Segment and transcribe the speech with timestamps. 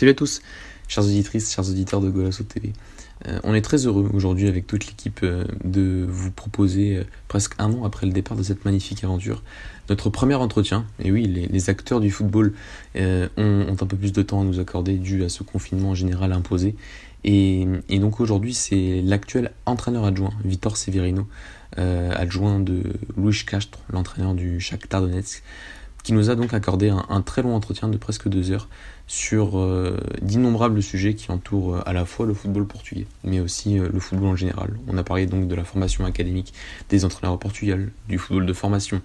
[0.00, 0.40] Salut à tous,
[0.88, 2.72] chers auditrices, chers auditeurs de Golasso TV.
[3.26, 7.52] Euh, on est très heureux aujourd'hui avec toute l'équipe euh, de vous proposer, euh, presque
[7.58, 9.42] un an après le départ de cette magnifique aventure,
[9.90, 10.86] notre premier entretien.
[11.04, 12.54] Et oui, les, acteurs du football
[12.96, 16.76] ont, un peu plus de temps à nous accorder dû à ce confinement général imposé.
[17.22, 21.28] Et, donc aujourd'hui, c'est l'actuel entraîneur adjoint, Vitor Severino,
[21.76, 22.84] adjoint de
[23.18, 25.42] Luis Castro, l'entraîneur du Shakhtar Donetsk,
[26.02, 28.68] qui nous a donc accordé un, très long entretien de presque deux heures
[29.06, 33.78] sur euh, d'innombrables sujets qui entourent euh, à la fois le football portugais, mais aussi
[33.78, 34.70] euh, le football en général.
[34.86, 36.54] On a parlé donc de la formation académique
[36.88, 39.02] des entraîneurs au Portugal, du football de formation,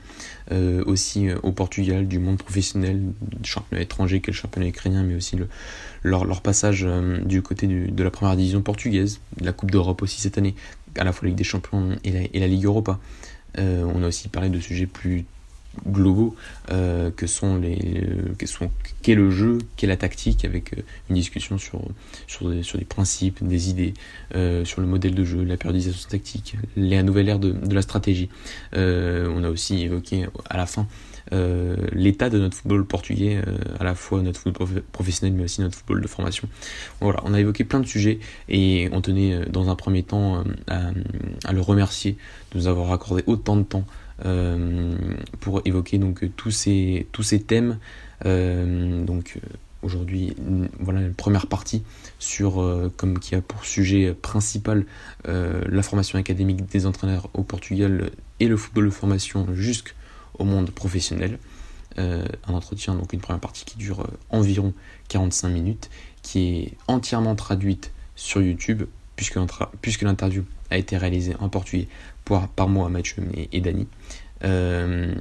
[0.86, 5.36] aussi au Portugal, du monde professionnel, du championnat étranger qu'est le championnat ukrainien, mais aussi
[5.36, 5.48] le,
[6.04, 6.88] leur, passage
[7.26, 10.56] du côté de la première division portugaise, de la Coupe d'Europe aussi cette année,
[10.98, 13.00] à la fois la Ligue des Champions et la Ligue Europa.
[13.58, 15.26] on a aussi parlé de sujets plus
[15.88, 16.36] globaux
[16.72, 21.16] euh, que sont les que sont qu'est le jeu qu'est la tactique avec euh, une
[21.16, 21.82] discussion sur
[22.28, 23.94] sur des, sur des principes des idées
[24.36, 27.82] euh, sur le modèle de jeu la périodisation tactique la nouvelle ère de, de la
[27.82, 28.30] stratégie
[28.74, 30.88] on a aussi évoqué à la fin
[31.32, 33.42] l'état de notre football portugais,
[33.80, 36.48] à la fois notre football professionnel mais aussi notre football de formation.
[37.02, 41.52] Voilà, on a évoqué plein de sujets et on tenait dans un premier temps à,
[41.52, 42.18] le remercier
[42.52, 47.42] de nous avoir accordé autant de temps euh, pour évoquer donc tous ces, tous ces
[47.42, 47.80] thèmes.
[48.26, 49.48] Euh, donc euh,
[49.82, 50.36] aujourd'hui,
[50.80, 51.84] voilà une première partie
[52.18, 52.64] sur,
[52.98, 54.86] comme qui a pour sujet principal
[55.26, 58.10] la formation académique des entraîneurs au Portugal
[58.40, 61.38] et le football de formation jusqu'au monde professionnel.
[61.98, 64.74] un entretien, donc une première partie qui dure environ
[65.10, 65.92] 45 minutes,
[66.24, 68.84] qui est entièrement traduite sur YouTube,
[69.16, 71.88] puisque l'interview a été réalisée en portugais
[72.26, 73.88] par, par moi, Mathieu et, et Dani.
[74.44, 75.14] Euh,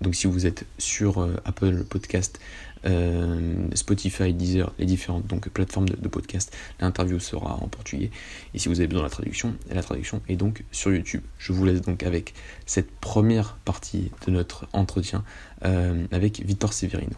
[0.00, 2.40] donc si vous êtes sur euh, Apple Podcast,
[2.84, 8.10] euh, Spotify, Deezer, les différentes donc, plateformes de, podcast, l'interview sera en portugais.
[8.54, 11.22] Et si vous avez besoin de la traduction, la traduction est donc sur YouTube.
[11.38, 12.34] Je vous laisse donc avec
[12.66, 15.22] cette première partie de notre entretien
[16.10, 17.14] avec Victor Severino.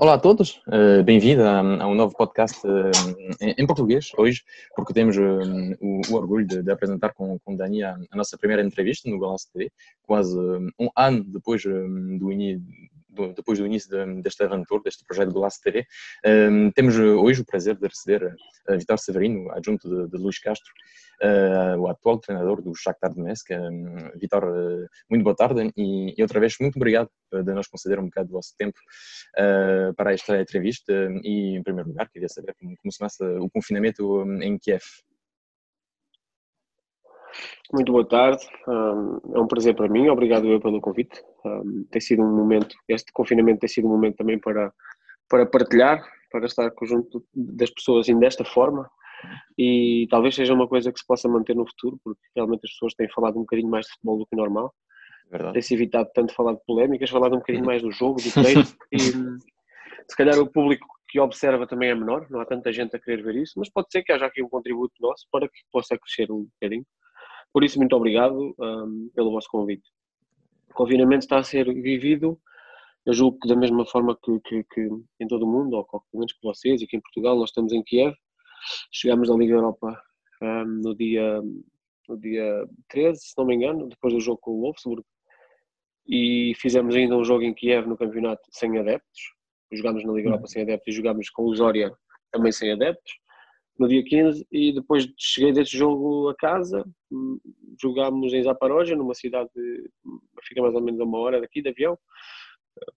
[0.00, 2.88] Olá a todos, uh, bem-vindo a, um novo podcast uh,
[3.40, 4.44] em, português hoje,
[4.76, 9.48] porque temos uh, o, orgulho de, apresentar com, Dani a, nossa primeira entrevista no Balanço
[9.52, 9.72] TV,
[10.04, 10.38] quase
[10.78, 12.30] um ano depois do,
[13.34, 15.86] depois do início de, desta aventura, deste projeto Golaço TV.
[16.74, 18.34] temos hoje o prazer de receber
[18.68, 20.70] a Vitor Severino, adjunto de, de Luís Castro,
[21.22, 23.50] uh, o atual treinador do Shakhtar Donetsk.
[23.50, 27.98] Um, Vitor, uh, muito boa tarde e, e, outra vez muito obrigado de nos conceder
[27.98, 28.78] um bocado do vosso tempo
[29.38, 30.92] uh, para esta entrevista
[31.22, 34.82] e, em primeiro lugar, queria saber como, como se começa o confinamento em Kiev.
[37.72, 41.22] Muito boa tarde, é um prazer para mim, obrigado eu pelo convite.
[41.90, 44.72] Tem sido um momento, este confinamento tem sido um momento também para,
[45.28, 48.88] para partilhar, para estar junto das pessoas desta forma,
[49.58, 52.94] e talvez seja uma coisa que se possa manter no futuro, porque realmente as pessoas
[52.94, 54.72] têm falado um bocadinho mais de futebol do que normal.
[55.52, 58.98] Tem-se evitado tanto falar de polémicas, falado um bocadinho mais do jogo, do treino, e
[58.98, 63.22] se calhar o público que observa também é menor, não há tanta gente a querer
[63.22, 66.30] ver isso, mas pode ser que haja aqui um contributo nosso para que possa crescer
[66.30, 66.84] um bocadinho.
[67.52, 69.88] Por isso, muito obrigado um, pelo vosso convite.
[70.70, 72.38] O confinamento está a ser vivido,
[73.06, 74.88] eu julgo que da mesma forma que, que, que
[75.20, 77.72] em todo o mundo, ou pelo menos que vocês, e aqui em Portugal, nós estamos
[77.72, 78.14] em Kiev,
[78.92, 80.00] Chegámos na Liga Europa
[80.42, 81.40] um, no, dia,
[82.08, 85.04] no dia 13, se não me engano, depois do jogo com o Wolfsburg.
[86.06, 89.34] E fizemos ainda um jogo em Kiev no campeonato sem adeptos.
[89.72, 91.92] Jogámos na Liga Europa sem adeptos e jogámos com o Zória
[92.32, 93.12] também sem adeptos.
[93.78, 97.38] No dia 15, e depois cheguei desse jogo a casa, hum,
[97.80, 99.50] jogámos em Zaparoja, numa cidade,
[100.42, 101.96] fica mais ou menos a uma hora daqui de avião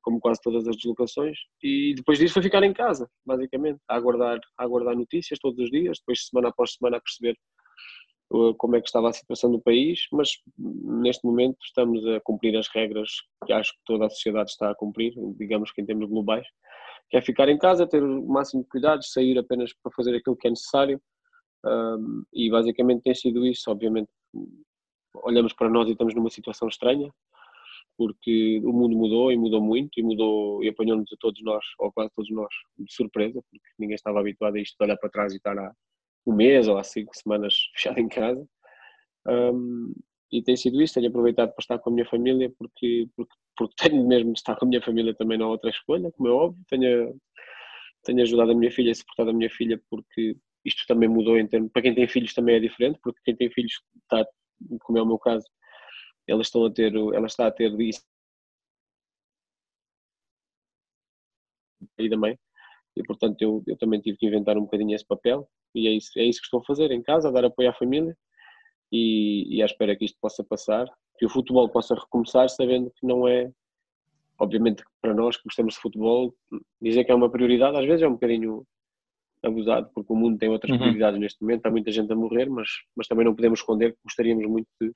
[0.01, 4.39] como quase todas as deslocações, e depois disso foi ficar em casa, basicamente, a aguardar,
[4.57, 7.35] a aguardar notícias todos os dias, depois semana após semana a perceber
[8.57, 12.67] como é que estava a situação do país, mas neste momento estamos a cumprir as
[12.69, 13.09] regras
[13.45, 16.47] que acho que toda a sociedade está a cumprir, digamos que em termos globais,
[17.11, 20.37] que é ficar em casa, ter o máximo de cuidados, sair apenas para fazer aquilo
[20.37, 20.99] que é necessário,
[21.65, 24.09] um, e basicamente tem sido isso, obviamente
[25.15, 27.13] olhamos para nós e estamos numa situação estranha,
[27.97, 31.91] porque o mundo mudou e mudou muito e mudou e apanhou-nos a todos nós, ou
[31.91, 35.33] quase todos nós, de surpresa, porque ninguém estava habituado a isto de olhar para trás
[35.33, 35.71] e estar há
[36.25, 38.47] um mês ou há cinco semanas fechado em casa.
[39.27, 39.93] Um,
[40.31, 43.75] e tem sido isso, tenho aproveitado para estar com a minha família porque, porque, porque
[43.77, 46.31] tenho mesmo de estar com a minha família também não há outra escolha, como é
[46.31, 47.19] óbvio, tenho,
[48.03, 51.47] tenho ajudado a minha filha e suportado a minha filha porque isto também mudou em
[51.47, 54.25] termos, para quem tem filhos também é diferente, porque quem tem filhos está,
[54.81, 55.45] como é o meu caso,
[56.27, 57.71] elas estão a ter, ela está a ter
[61.97, 62.37] e da mãe,
[62.95, 66.11] e portanto eu, eu também tive que inventar um bocadinho esse papel, e é isso,
[66.17, 68.15] é isso que estou a fazer em casa, a dar apoio à família,
[68.91, 70.85] e, e à espera que isto possa passar,
[71.21, 73.51] que o futebol possa recomeçar, sabendo que não é,
[74.39, 76.33] obviamente para nós que gostamos de futebol,
[76.81, 78.65] dizer que é uma prioridade às vezes é um bocadinho
[79.43, 80.79] abusado, porque o mundo tem outras uhum.
[80.79, 83.99] prioridades neste momento, há muita gente a morrer, mas, mas também não podemos esconder que
[84.03, 84.91] gostaríamos muito de,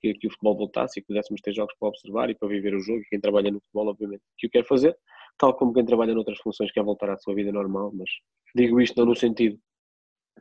[0.00, 2.72] que, que, o futebol voltasse e que pudéssemos ter jogos para observar e para viver
[2.72, 4.96] o jogo, e quem trabalha no futebol, obviamente, que o quer fazer,
[5.36, 8.08] tal como quem trabalha noutras funções quer voltar à sua vida normal, mas
[8.54, 9.58] digo isto não no sentido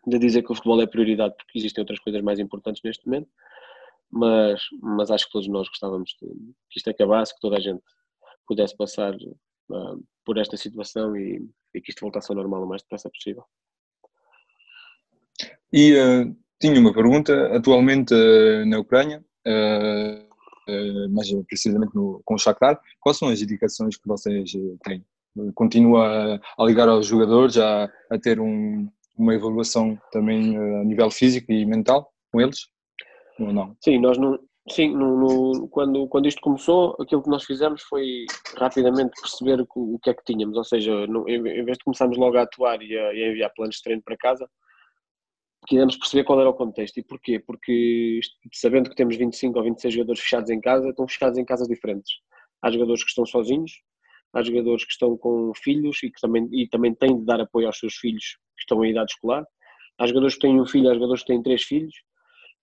[0.05, 3.29] de dizer que o futebol é prioridade, porque existem outras coisas mais importantes neste momento,
[4.13, 6.27] mas, mas acho que todos nós gostávamos de,
[6.69, 7.81] que isto acabasse, que toda a gente
[8.47, 11.43] pudesse passar uh, por esta situação e,
[11.73, 13.43] e, que isto voltasse ao normal o mais depressa possível.
[15.71, 19.23] E uh, tinha uma pergunta, atualmente uh, na Ucrânia,
[21.09, 25.03] mais precisamente no, com o Shakhtar, quais são as indicações que vocês têm?
[25.55, 28.87] Continua a ligar aos jogadores, a, a ter um,
[29.17, 32.69] uma evaluação também a nível físico e mental com eles?
[33.39, 33.75] Ou não?
[33.81, 34.39] Sim, nós não,
[34.69, 38.25] Sim, no, no, quando, quando isto começou, aquilo que nós fizemos foi
[38.57, 41.83] rapidamente perceber o, o que é que tínhamos, ou seja, no, em, em, vez de
[41.83, 44.49] começarmos logo a atuar e a, e a, enviar planos de treino para casa,
[45.67, 46.97] quisemos perceber qual era o contexto.
[46.97, 48.21] E porquê, porque
[48.53, 52.13] sabendo que temos 25 ou 26 jogadores fechados em casa, estão fechados em casas diferentes.
[52.61, 53.73] Há jogadores que estão sozinhos,
[54.33, 57.67] há jogadores que estão com filhos e que também, e também têm de dar apoio
[57.67, 59.45] aos seus filhos que estão em idade escolar,
[59.99, 61.93] há jogadores que têm um filho, há jogadores que têm três filhos,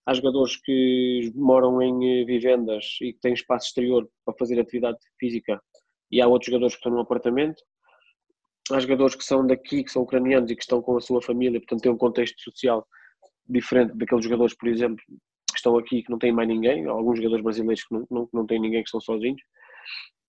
[0.06, 4.98] Há jogadores que moram em eh, vivendas e que têm espaço exterior para fazer atividade
[5.18, 5.60] física
[6.10, 7.62] e há outros jogadores que estão num apartamento.
[8.72, 11.60] Há jogadores que são daqui, que são ucranianos e que estão com a sua família,
[11.60, 12.86] portanto têm um contexto social
[13.48, 15.02] diferente daqueles jogadores, por exemplo,
[15.50, 18.28] que estão aqui e que não têm mais ninguém, alguns jogadores brasileiros que não, não,
[18.32, 19.42] não têm ninguém, que estão sozinhos.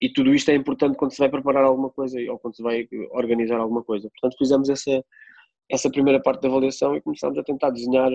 [0.00, 2.88] E tudo isto é importante quando se vai preparar alguma coisa ou quando se vai
[3.12, 4.10] organizar alguma coisa.
[4.10, 5.04] Portanto, fizemos essa,
[5.70, 8.10] essa primeira parte da avaliação e começámos a tentar desenhar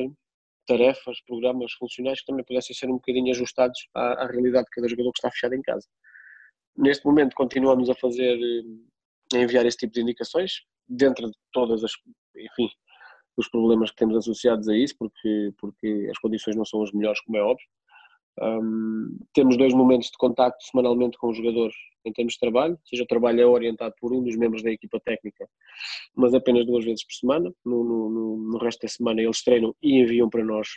[0.67, 4.87] tarefas, programas funcionais que também pudessem ser um bocadinho ajustados à, à, realidade de cada
[4.87, 5.87] jogador que está fechado em casa.
[6.77, 11.83] Neste momento continuamos a fazer, eh, a enviar esse tipo de indicações, dentro de todas
[11.83, 11.91] as,
[12.35, 12.69] enfim,
[13.35, 17.19] os problemas que temos associados a isso, porque, porque as condições não são as melhores,
[17.21, 17.65] como é óbvio.
[18.39, 21.75] Um, temos dois momentos de contacto semanalmente com os jogadores
[22.05, 24.99] em termos de trabalho, seja, o trabalho é orientado por um dos membros da equipa
[24.99, 25.47] técnica,
[26.15, 27.51] mas apenas duas vezes por semana.
[27.65, 30.67] No, no, no resto da semana eles treinam e enviam para nós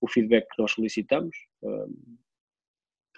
[0.00, 2.16] o feedback que nós solicitamos, um,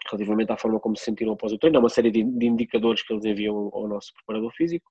[0.09, 1.79] relativamente à forma como se sentiram após o treino.
[1.79, 4.91] Há uma série de, de indicadores que eles enviam ao nosso preparador físico.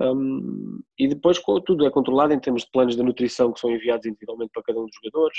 [0.00, 4.06] Um, e depois tudo é controlado em termos de planos de nutrição que são enviados
[4.06, 5.38] individualmente para cada um dos jogadores,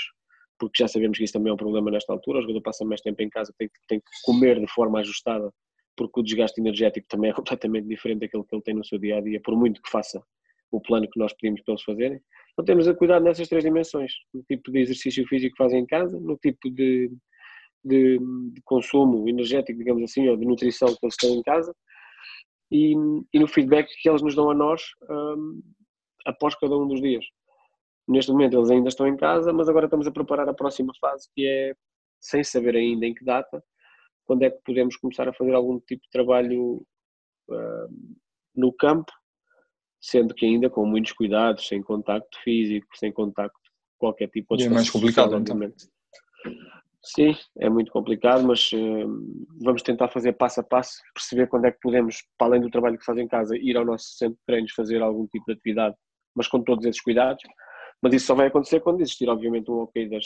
[0.58, 2.38] porque já sabemos que isso também é um problema nesta altura.
[2.38, 5.52] O jogador passa mais tempo em casa, tem, tem que comer de forma ajustada
[5.98, 9.18] porque o desgaste energético também é completamente diferente daquele que ele tem no seu dia
[9.18, 10.22] a dia, por muito que faça
[10.70, 12.20] o plano que nós pedimos para eles fazerem.
[12.52, 15.86] Então temos a cuidar nessas três dimensões: no tipo de exercício físico que fazem em
[15.86, 17.10] casa, no tipo de,
[17.84, 18.18] de,
[18.52, 21.74] de consumo energético, digamos assim, ou de nutrição que eles têm em casa,
[22.70, 22.94] e,
[23.32, 25.62] e no feedback que eles nos dão a nós um,
[26.26, 27.24] após cada um dos dias.
[28.08, 31.28] Neste momento eles ainda estão em casa, mas agora estamos a preparar a próxima fase,
[31.34, 31.74] que é,
[32.18, 33.62] sem saber ainda em que data,
[34.24, 36.86] quando é que podemos começar a fazer algum tipo de trabalho
[37.50, 38.16] uh,
[38.54, 39.12] no campo,
[40.00, 43.58] sendo que ainda com muitos cuidados, sem contacto físico, sem contacto
[43.98, 44.64] qualquer tipo de.
[44.64, 45.58] E é mais complicado, então.
[47.02, 51.72] Sim, é muito complicado, mas uh, vamos tentar fazer passo a passo, perceber quando é
[51.72, 54.44] que podemos, para além do trabalho que faz em casa, ir ao nosso centro de
[54.46, 55.94] treinos fazer algum tipo de atividade,
[56.34, 57.42] mas com todos esses cuidados.
[58.02, 60.24] Mas isso só vai acontecer quando existir, obviamente, um ok das,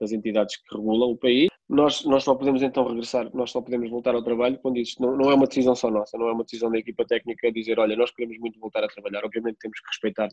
[0.00, 3.88] das entidades que regulam o país nós, nós só podemos então regressar, nós só podemos
[3.88, 6.42] voltar ao trabalho quando isto não, não é uma decisão só nossa, não é uma
[6.42, 9.24] decisão da equipa técnica dizer, olha, nós queremos muito voltar a trabalhar.
[9.24, 10.28] Obviamente temos que respeitar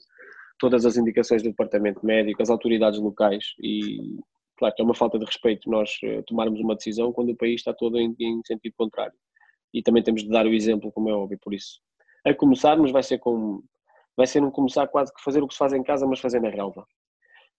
[0.57, 4.17] todas as indicações do departamento médico, as autoridades locais e,
[4.57, 7.61] claro, que é uma falta de respeito nós eh, tomarmos uma decisão quando o país
[7.61, 9.13] está todo em, em sentido contrário.
[9.71, 11.79] E também temos de dar o exemplo, como é óbvio, por isso.
[12.25, 13.61] A começarmos vai ser com
[14.17, 16.41] vai ser um começar quase que fazer o que se faz em casa, mas fazer
[16.41, 16.85] na relva.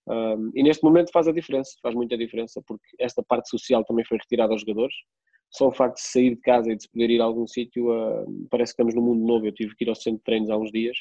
[0.08, 4.04] Um, e neste momento faz a diferença, faz muita diferença, porque esta parte social também
[4.04, 4.94] foi retirada aos jogadores.
[5.50, 8.48] Só o facto de sair de casa e de poder ir a algum sítio, uh,
[8.50, 9.46] parece que estamos num mundo novo.
[9.46, 10.96] Eu tive que ir ao centro de treinos há uns dias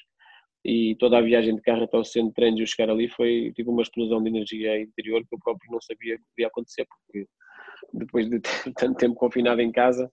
[0.63, 3.09] e toda a viagem de carro até ao centro de treinos e eu chegar ali
[3.09, 6.85] foi tipo uma explosão de energia interior que eu próprio não sabia que podia acontecer,
[6.85, 7.27] porque
[7.93, 8.39] depois de
[8.77, 10.11] tanto tempo confinado em casa,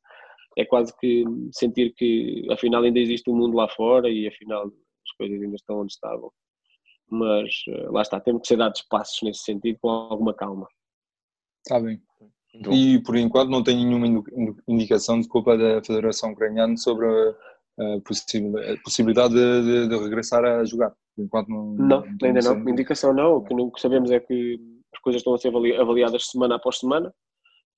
[0.57, 4.71] é quase que sentir que afinal ainda existe um mundo lá fora e afinal
[5.15, 6.31] coisas ainda estão onde estavam
[7.09, 10.67] mas uh, lá está, temos que ser dados passos nesse sentido com alguma calma.
[11.65, 12.01] Está bem.
[12.55, 14.25] Então, e por enquanto não tenho nenhuma
[14.69, 18.01] indicação de culpa da Federação Ucraniana sobre a
[18.85, 20.95] possibilidade de, de, de, regressar a jogar.
[21.19, 22.69] Enquanto não, não, não ainda não.
[22.69, 23.37] Indicação não.
[23.37, 24.61] O que, o que sabemos é que
[24.95, 27.13] as coisas estão a ser avaliadas semana após semana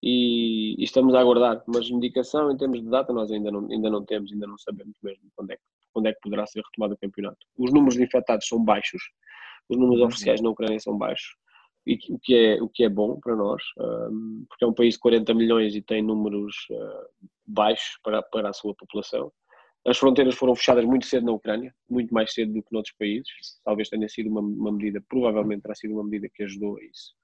[0.02, 1.62] e, e, estamos a aguardar.
[1.66, 4.94] Mas indicação em termos de data nós ainda não, ainda não temos, ainda não sabemos
[5.02, 5.62] mesmo quando é, que,
[5.96, 7.38] quando é que poderá ser retomado o campeonato.
[7.56, 9.00] Os números de infectados são baixos,
[9.66, 10.08] os números uhum.
[10.08, 11.34] oficiais na Ucrânia são baixos,
[11.86, 13.62] e, o, que é, o que é bom para nós,
[14.46, 18.52] porque é um país de 40 milhões e tem números uh, baixos para, para a
[18.52, 19.32] sua população.
[19.86, 23.30] As fronteiras foram fechadas muito cedo na Ucrânia, muito mais cedo do que noutros países.
[23.64, 27.14] Talvez tenha sido uma, uma medida, provavelmente terá sido uma medida que ajudou a isso.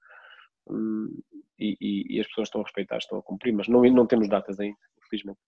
[0.67, 1.21] Hum,
[1.59, 4.27] e, e, e, as pessoas estão a respeitar, estão a cumprir, mas não, não temos
[4.27, 5.39] datas ainda, infelizmente.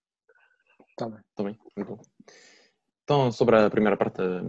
[0.90, 2.02] Está bem, está bem, muito bom.
[3.06, 4.42] Então, sobre a primeira parte da,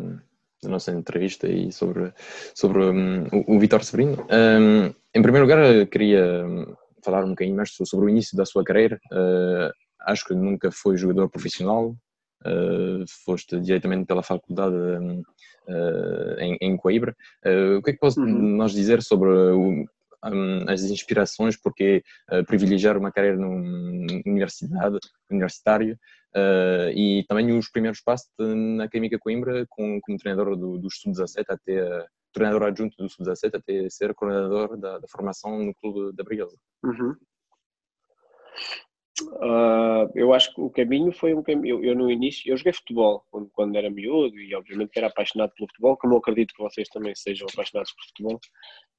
[0.68, 2.12] nossa entrevista e sobre,
[2.56, 6.74] sobre um, o, o Vitor Severino, um, em primeiro lugar, queria hum,
[7.06, 9.00] falar um bocadinho mais sobre o início da sua carreira.
[9.12, 9.72] Uh,
[10.08, 11.96] acho que nunca foi jogador profissional,
[12.48, 17.16] uh, foste diretamente pela faculdade uh, em, em, Coimbra.
[17.46, 18.26] Uh, o que é que pode uhum.
[18.26, 19.86] nós dizer sobre o,
[20.26, 22.04] um, as inspirações, porque
[22.48, 23.50] privilegiar uma carreira na
[24.26, 24.98] universidade,
[25.30, 25.96] universitário
[26.96, 32.08] e também os primeiros passos na Académica Coimbra com, como treinador do, do Sub-17 até
[32.34, 36.56] treinador adjunto do Sub-17 até ser coordenador da, da, formação no clube da Briguesa.
[36.84, 37.15] Uhum.
[39.20, 41.77] Uh, eu acho que o caminho foi um caminho.
[41.77, 45.51] Eu, eu, no início, eu joguei futebol quando, quando era miúdo e, obviamente, era apaixonado
[45.56, 48.39] pelo futebol, como eu acredito que vocês também sejam apaixonados por futebol,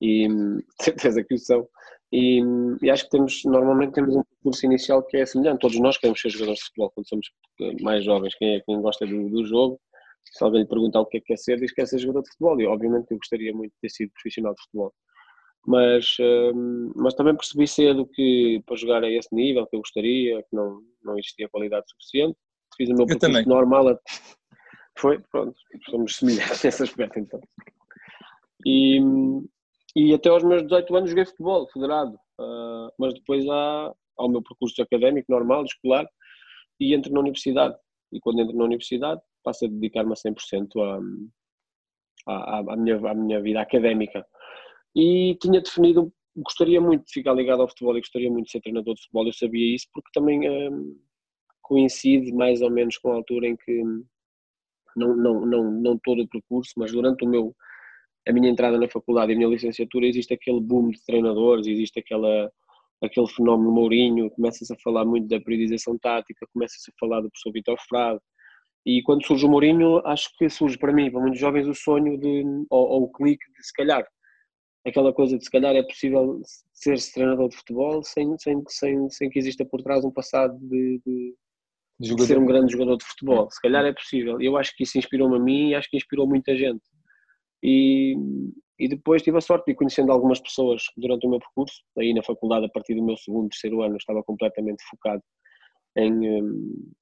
[0.00, 0.26] e
[0.82, 1.68] certeza que o são.
[2.10, 2.40] E,
[2.82, 5.60] e, acho que temos, normalmente, temos um percurso inicial que é semelhante.
[5.60, 7.30] Todos nós queremos ser jogadores de futebol quando somos
[7.82, 8.34] mais jovens.
[8.36, 9.78] Quem é quem gosta do, do jogo,
[10.24, 12.22] se alguém lhe perguntar o que é que quer ser, diz que quer ser jogador
[12.22, 12.60] de futebol.
[12.60, 14.94] E, obviamente, eu gostaria muito de ter sido profissional de futebol
[15.68, 20.42] mas, hum, mas também percebi cedo que para jogar a esse nível que eu gostaria,
[20.42, 22.38] que não, não existia qualidade suficiente.
[22.74, 24.00] Fiz o meu percurso normal.
[24.96, 25.54] Foi, pronto,
[25.90, 27.40] somos semelhantes nesse aspecto então.
[28.64, 28.98] E,
[29.98, 34.28] e até aos meus 18 anos joguei futebol federado, uh, mas depois há, há o
[34.28, 36.06] meu percurso académico normal, escolar,
[36.80, 37.76] e entro na universidade.
[38.12, 41.02] E quando entro na universidade, passo a dedicar-me a 100%
[42.26, 44.24] à, à, minha, à minha vida académica
[44.94, 48.60] e tinha definido, gostaria muito de ficar ligado ao futebol e gostaria muito de ser
[48.60, 50.98] treinador de futebol, eu sabia isso porque também um,
[51.62, 53.82] coincide mais ou menos com a altura em que,
[54.96, 57.54] não, não, não, não todo o percurso, mas durante o meu,
[58.26, 62.00] a minha entrada na faculdade e a minha licenciatura existe aquele boom de treinadores, existe
[62.00, 62.50] aquela,
[63.02, 67.52] aquele fenómeno Mourinho, começa-se a falar muito da periodização tática, começa-se a falar do professor
[67.52, 68.20] Vitor Frade,
[68.86, 72.18] e quando surge o Mourinho, acho que surge para mim, para muitos jovens, o sonho
[72.18, 74.06] de, ou, ou o clique de se calhar
[74.88, 76.40] aquela coisa de se calhar é possível
[76.72, 81.00] ser-se treinador de futebol sem, sem, sem, sem que exista por trás um passado de,
[81.04, 81.34] de,
[81.98, 83.50] de ser um grande jogador de futebol.
[83.50, 84.40] Se calhar é possível.
[84.40, 86.82] E eu acho que isso inspirou-me a mim e acho que inspirou muita gente.
[87.62, 88.16] E,
[88.78, 91.82] e depois tive a sorte de ir conhecendo algumas pessoas durante o meu percurso.
[91.98, 95.22] Aí na faculdade, a partir do meu segundo, terceiro ano, estava completamente focado
[95.96, 96.92] em, hum,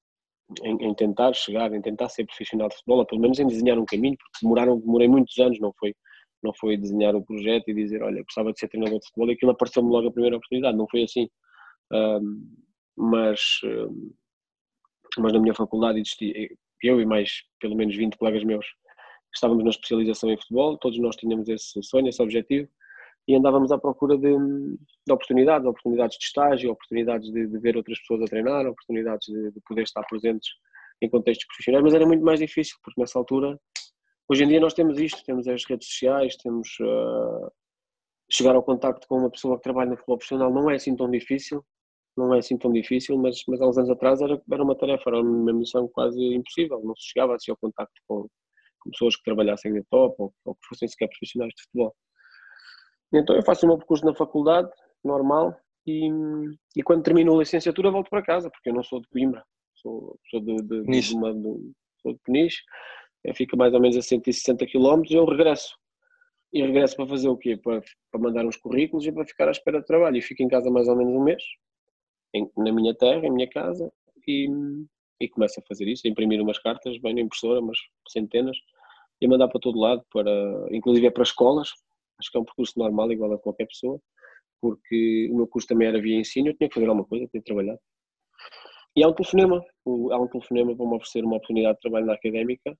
[0.63, 3.77] em, em, tentar chegar, em tentar ser profissional de futebol, ou pelo menos em desenhar
[3.77, 5.93] um caminho, porque demoraram, demorei muitos anos, não foi
[6.43, 9.33] não foi desenhar o projeto e dizer, olha, gostava de ser treinador de futebol e
[9.33, 11.27] aquilo apareceu-me logo a primeira oportunidade, não foi assim.
[11.91, 12.55] Um,
[12.95, 14.13] mas, um,
[15.19, 16.49] mas na minha faculdade existia,
[16.83, 18.65] eu e mais pelo menos 20 colegas meus
[19.37, 22.67] estávamos na especialização em futebol, todos nós tínhamos esse sonho, esse objetivo
[23.27, 27.99] e andávamos à procura de, de oportunidades, oportunidades de estágio, oportunidades de, de ver outras
[27.99, 30.49] pessoas a treinar, oportunidades de, de poder estar presentes
[31.01, 33.59] em contextos profissionais, mas era muito mais difícil, porque nessa altura
[34.29, 37.49] Hoje em dia nós temos isto, temos as redes sociais, temos uh,
[38.29, 41.09] chegar ao contacto com uma pessoa que trabalha no futebol profissional não é assim tão
[41.09, 41.63] difícil,
[42.17, 45.09] não é assim tão difícil, mas, mas há uns anos atrás era, era uma tarefa,
[45.09, 48.27] era uma missão quase impossível, não se chegava assim ao contacto com,
[48.91, 51.95] pessoas que trabalhassem na top ou, ou, que fossem sequer profissionais de futebol.
[53.13, 54.69] Então eu faço o meu percurso na faculdade,
[55.03, 56.09] normal, e,
[56.75, 59.43] e quando termino a licenciatura volto para casa, porque eu não sou de Coimbra,
[59.75, 62.61] sou, sou de, de, de, uma, de, sou de Peniche,
[63.33, 65.75] fica mais ou menos a 160 km e eu regresso.
[66.53, 67.57] E regresso para fazer o quê?
[67.57, 70.17] Para, para mandar uns currículos e para ficar à espera de trabalho.
[70.17, 71.43] E fico em casa mais ou menos um mês,
[72.33, 73.91] em, na minha terra, em minha casa,
[74.27, 74.47] e,
[75.19, 77.77] e começo a fazer isso, a imprimir umas cartas, bem na impressora, mas
[78.09, 78.57] centenas,
[79.21, 80.31] e mandar para todo lado, para,
[80.71, 81.69] inclusive é para escolas,
[82.19, 83.99] acho que é um percurso normal, igual a qualquer pessoa,
[84.61, 87.41] porque o meu curso também era via ensino, eu tinha que fazer alguma coisa, tinha
[87.41, 87.77] que trabalhar.
[88.95, 92.13] E há um telefonema, há um telefonema para me oferecer uma oportunidade de trabalho na
[92.13, 92.77] académica,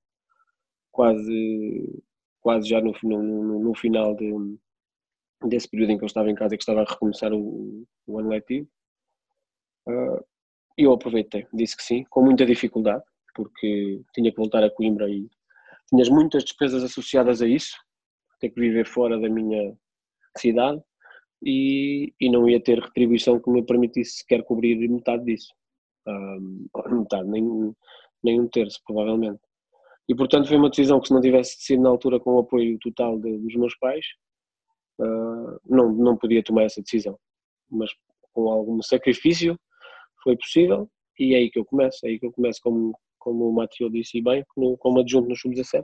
[0.91, 2.03] quase,
[2.41, 4.34] quase já no, no, no final de,
[5.46, 8.20] desse período em que eu estava em casa e que estava a recomeçar o, o
[8.20, 8.67] ano letivo.
[9.88, 10.25] Uh,
[10.75, 13.03] eu aproveitei, disse que sim, com muita dificuldade,
[13.36, 15.29] porque tinha que voltar a Coimbra e
[15.89, 17.75] tinhas muitas despesas associadas a isso,
[18.39, 19.75] ter que viver fora da minha
[20.38, 20.82] cidade
[21.44, 25.53] e, e não ia ter retribuição que me permitisse sequer cobrir metade disso.
[26.08, 27.75] Um, metade, nem,
[28.24, 29.39] nem um terço, provavelmente.
[30.10, 32.77] E portanto foi uma decisão que se não tivesse sido na altura com o apoio
[32.79, 34.06] total de, dos meus pais,
[35.00, 37.20] uh, não, não podia tomar essa decisão.
[37.70, 37.91] Mas
[38.34, 39.60] com algum sacrifício
[40.24, 40.89] foi possível
[41.20, 43.91] e é aí que eu começo, é aí que eu começo como, como o Matheus
[43.91, 45.84] disse bem, como, como adjunto no Sub-17.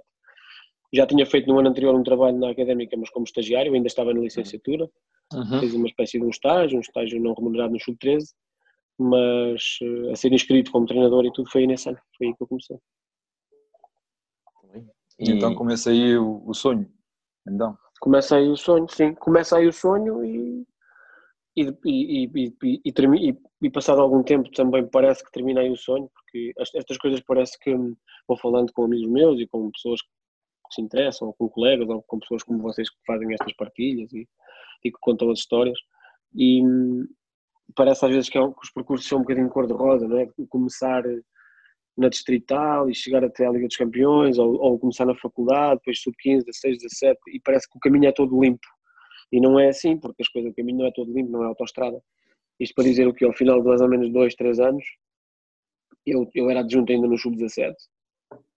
[0.93, 4.13] Já tinha feito no ano anterior um trabalho na académica, mas como estagiário, ainda estava
[4.13, 4.89] na licenciatura,
[5.33, 5.59] uhum.
[5.59, 8.23] fiz uma espécie de um estágio, um estágio não remunerado no Sub-13,
[8.97, 12.43] mas uh, a ser inscrito como treinador e tudo foi nesse ano, foi aí que
[12.43, 12.77] eu comecei.
[15.19, 16.89] E então começa aí o, o sonho,
[17.45, 17.77] então?
[17.99, 20.65] Começa aí o sonho, sim, começa aí o sonho e
[21.55, 26.97] e, e, e, e, passado algum tempo também parece que terminei o sonho, porque estas
[26.97, 27.75] coisas parece que
[28.27, 30.07] vou falando com amigos meus e com pessoas que
[30.71, 34.27] se interessam, ou com colegas, ou com pessoas como vocês que fazem estas partilhas e
[34.83, 35.77] que contam as histórias.
[36.35, 36.63] E
[37.75, 40.27] parece às vezes que, é, que os percursos são um bocadinho cor-de-rosa, não é?
[40.49, 41.03] Começar
[41.95, 46.01] na Distrital e chegar até à Liga dos Campeões, ou, ou começar na faculdade, depois
[46.01, 48.67] sub-15, 16, 17, e parece que o caminho é todo limpo
[49.33, 51.47] e não é assim, porque as coisas, o caminho não é todo limpo, não é
[51.47, 51.99] autoestrada.
[52.59, 54.85] Isto para dizer o que ao final de mais ou menos dois, três anos,
[56.05, 57.73] eu, eu era adjunto ainda no Sub-17.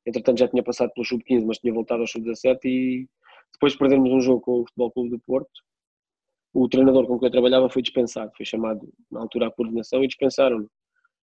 [0.04, 3.08] Entretanto já tinha passado pelo Sub-15, mas tinha voltado ao Sub-17 e
[3.54, 5.62] depois de perdermos um jogo com o Futebol Clube do Porto,
[6.52, 10.06] o treinador com quem eu trabalhava foi dispensado, foi chamado na altura à coordenação e
[10.06, 10.70] dispensaram-no.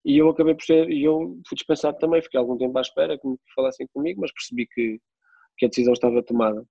[0.04, 3.18] E eu acabei por ser, e eu fui dispensado também, fiquei algum tempo à espera
[3.18, 5.00] que me falassem comigo, mas percebi que,
[5.58, 6.64] que a decisão estava tomada.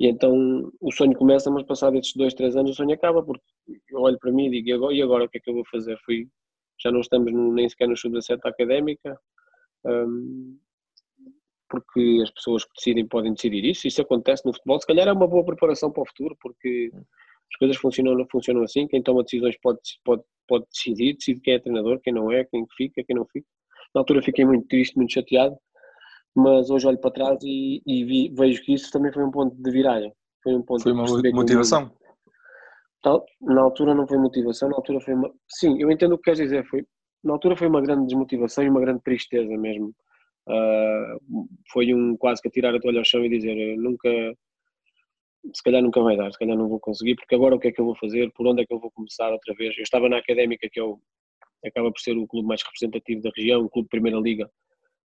[0.00, 3.44] E então o sonho começa, mas passado estes dois, três anos o sonho acaba, porque
[3.90, 5.54] eu olho para mim e digo, e agora, e agora o que é que eu
[5.54, 5.98] vou fazer?
[6.04, 6.26] Fui,
[6.80, 9.18] já não estamos no, nem sequer no sub-17 académica,
[9.84, 10.58] um,
[11.68, 15.12] porque as pessoas que decidem podem decidir isso, isso acontece no futebol, se calhar é
[15.12, 19.56] uma boa preparação para o futuro, porque as coisas funcionam, funcionam assim, quem toma decisões
[19.60, 23.26] pode, pode, pode decidir, decide quem é treinador, quem não é, quem fica, quem não
[23.26, 23.46] fica.
[23.94, 25.56] Na altura fiquei muito triste, muito chateado,
[26.34, 29.54] mas hoje olho para trás e, e vi, vejo que isso também foi um ponto
[29.54, 30.12] de viragem.
[30.42, 31.90] Foi um ponto foi uma motivação?
[33.02, 35.30] Tal, na altura não foi motivação, na altura foi uma.
[35.48, 36.64] Sim, eu entendo o que queres dizer.
[36.66, 36.84] Foi,
[37.22, 39.92] na altura foi uma grande desmotivação e uma grande tristeza mesmo.
[40.48, 44.08] Uh, foi um quase que atirar a toalha ao chão e dizer nunca,
[45.52, 47.72] se calhar nunca vai dar, se calhar não vou conseguir, porque agora o que é
[47.72, 49.76] que eu vou fazer, por onde é que eu vou começar outra vez?
[49.76, 50.98] Eu estava na Académica, que é o,
[51.64, 54.50] acaba por ser o clube mais representativo da região, o clube de Primeira Liga,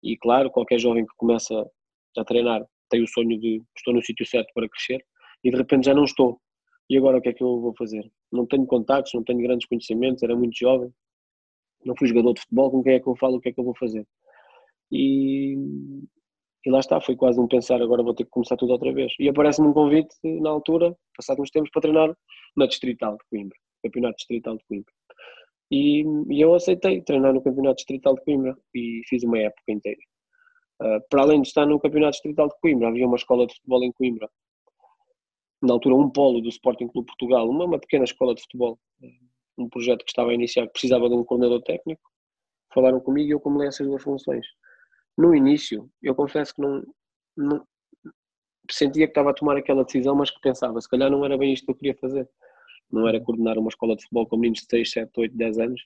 [0.04, 1.66] e claro, qualquer jovem que começa
[2.18, 5.04] a treinar tem o sonho de estou no sítio certo para crescer
[5.44, 6.40] e de repente já não estou.
[6.90, 8.10] E agora o que é que eu vou fazer?
[8.32, 10.92] Não tenho contactos, não tenho grandes conhecimentos, era muito jovem,
[11.86, 13.60] não fui jogador de futebol, com quem é que eu falo, o que é que
[13.60, 14.06] eu vou fazer?
[14.92, 15.56] E,
[16.66, 19.14] e lá está, foi quase um pensar, agora vou ter que começar tudo outra vez.
[19.20, 22.18] E aparece-me um convite na altura, passados uns tempos, para treinar
[22.58, 24.94] na Distrital de Coimbra, Campeonato Distrital de Coimbra.
[25.72, 30.00] E, e, eu aceitei treinar no Campeonato Distrital de Coimbra e fiz uma época inteira.
[30.82, 33.84] Uh, para além de estar no Campeonato Distrital de Coimbra, havia uma escola de futebol
[33.84, 34.30] em Coimbra.
[35.62, 38.80] Na altura, um polo do Sporting Clube Portugal, uma, uma pequena escola de futebol.
[39.58, 42.02] Um projeto que estava a iniciar, que precisava de um coordenador técnico.
[42.74, 44.46] Falaram comigo e eu comecei essas duas funções.
[45.18, 46.82] No início, eu confesso que não,
[47.36, 47.68] não
[48.72, 51.52] sentia que estava a tomar aquela decisão, mas que pensava, se calhar não era bem
[51.52, 52.28] isto que eu queria fazer
[52.92, 55.82] não era coordenar uma escola de futebol com meninos de 6, 7, 8, 10 anos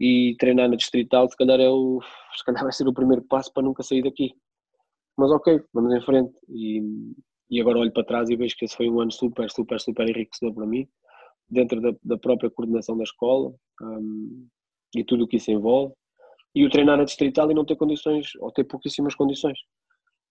[0.00, 2.00] e treinar na distrital, se calhar, é o,
[2.34, 4.34] se calhar vai ser o primeiro passo para nunca sair daqui.
[5.16, 6.32] Mas ok, vamos em frente.
[6.48, 6.82] E,
[7.50, 10.08] e agora olho para trás e vejo que esse foi um ano super, super, super
[10.08, 10.88] enriquecedor para mim,
[11.48, 14.46] dentro da, da própria coordenação da escola um,
[14.96, 15.92] e tudo o que isso envolve.
[16.54, 19.58] E o treinar na distrital e não ter condições, ou ter pouquíssimas condições.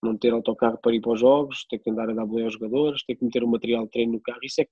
[0.01, 2.53] Não ter autocarro para ir para os jogos, ter que andar a dar boleia aos
[2.53, 4.39] jogadores, ter que meter o material de treino no carro.
[4.43, 4.71] Isso é que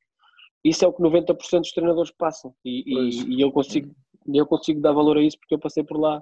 [0.69, 2.53] isso é o que 90% dos treinadores passam.
[2.63, 3.93] E, e, e, eu consigo
[4.34, 6.21] eu consigo dar valor a isso porque eu passei por lá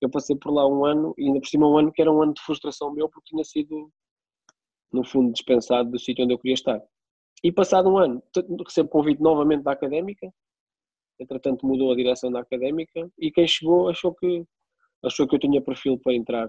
[0.00, 2.22] eu passei por lá um ano e ainda por cima um ano que era um
[2.22, 3.90] ano de frustração meu porque tinha sido
[4.92, 6.80] no fundo dispensado do sítio onde eu queria estar.
[7.42, 8.22] E passado um ano
[8.64, 10.32] recebo convite novamente da Académica
[11.18, 14.44] entretanto mudou a direção da Académica e quem chegou achou que
[15.02, 16.48] achou que eu tinha perfil para entrar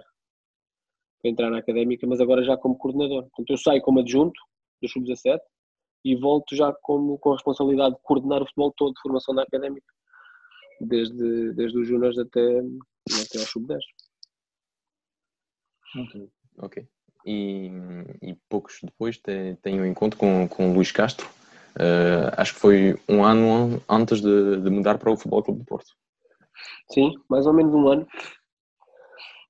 [1.20, 3.24] para entrar na Académica mas agora já como coordenador.
[3.24, 4.40] Portanto eu saio como adjunto
[4.82, 5.40] do Sub-17
[6.04, 9.44] e volto já como, com a responsabilidade de coordenar o futebol todo de formação da
[9.44, 9.88] académica,
[10.82, 13.80] desde, desde os júniores até, até ao sub-10.
[16.60, 16.88] Ok.
[17.26, 17.72] E,
[18.22, 19.20] e, poucos depois
[19.62, 21.28] tenho um encontro com, com o Luís Castro.
[21.76, 25.66] Uh, acho que foi um ano antes de, de, mudar para o Futebol Clube do
[25.66, 25.92] Porto.
[26.92, 28.08] Sim, mais ou menos um ano.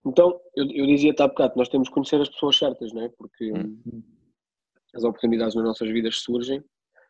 [0.05, 3.09] Então, eu, eu dizia-te há bocado, nós temos que conhecer as pessoas certas, não é?
[3.09, 4.03] Porque hum.
[4.97, 6.63] As oportunidades nas nossas vidas surgem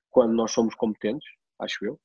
[0.10, 1.28] quando nós somos competentes,
[1.60, 2.00] acho eu.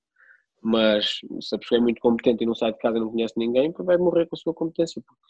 [0.63, 3.35] Mas se a pessoa é muito competente e não sai de casa e não conhece
[3.37, 5.23] ninguém, vai morrer com a sua competência, porque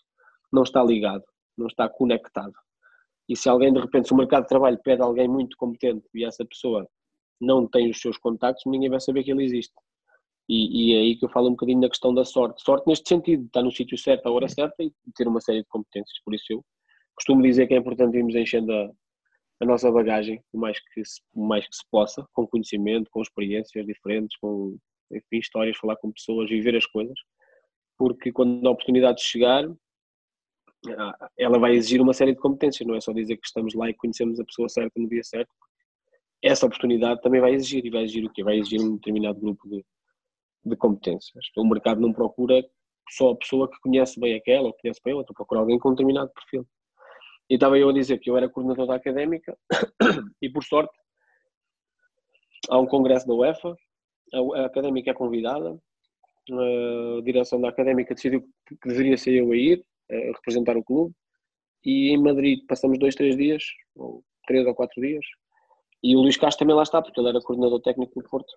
[0.53, 1.25] não está ligado,
[1.57, 2.53] não está conectado.
[3.29, 6.25] E se alguém, de repente, se o mercado de trabalho pede alguém muito competente e
[6.25, 6.87] essa pessoa
[7.41, 9.73] não tem os seus contactos, ninguém vai saber que ele existe.
[10.49, 12.63] E, e, é aí que eu falo um bocadinho da questão da sorte.
[12.63, 15.69] Sorte neste sentido, estar no sítio certo, à hora certa e ter uma série de
[15.69, 16.19] competências.
[16.25, 16.65] Por isso eu
[17.15, 18.91] costumo dizer que é importante irmos enchendo a,
[19.63, 23.23] a nossa bagagem o mais, que se, o mais que se possa, com conhecimento, com
[23.23, 24.77] experiências diferentes, com
[25.11, 27.17] enfim, histórias, falar com pessoas, viver as coisas,
[27.97, 29.65] porque quando a oportunidade chegar,
[30.99, 33.89] ah, ela vai exigir uma série de competências, não é só dizer que estamos lá
[33.89, 35.53] e conhecemos a pessoa certa no dia certo.
[36.43, 38.43] Essa oportunidade também vai exigir, e vai exigir o quê?
[38.43, 39.85] Vai exigir um determinado grupo de,
[40.65, 41.45] de competências.
[41.57, 42.69] O mercado não procura
[43.11, 45.93] só a pessoa que conhece bem aquela ou conhece bem outra, procura alguém com um
[45.93, 46.67] determinado perfil.
[47.53, 49.55] E estava eu a dizer que eu era coordenador da académica
[50.41, 50.99] e, por sorte,
[52.71, 53.77] há um congresso da UEFA,
[54.55, 55.79] a académica é convidada,
[56.51, 61.15] a direção da académica decidiu que deveria ser eu a ir, a representar o clube,
[61.85, 63.63] e em Madrid passamos dois, três dias,
[63.97, 65.27] ou três ou quatro dias,
[66.03, 68.51] e o Luís Castro também lá está, porque ele era coordenador técnico do Porto.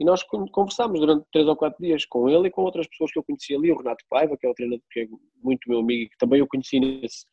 [0.00, 3.18] E nós conversámos durante três ou quatro dias com ele e com outras pessoas que
[3.20, 5.06] eu conhecia ali, o Renato Paiva, que é o treinador que é
[5.40, 7.26] muito meu amigo e que também eu conheci nesse.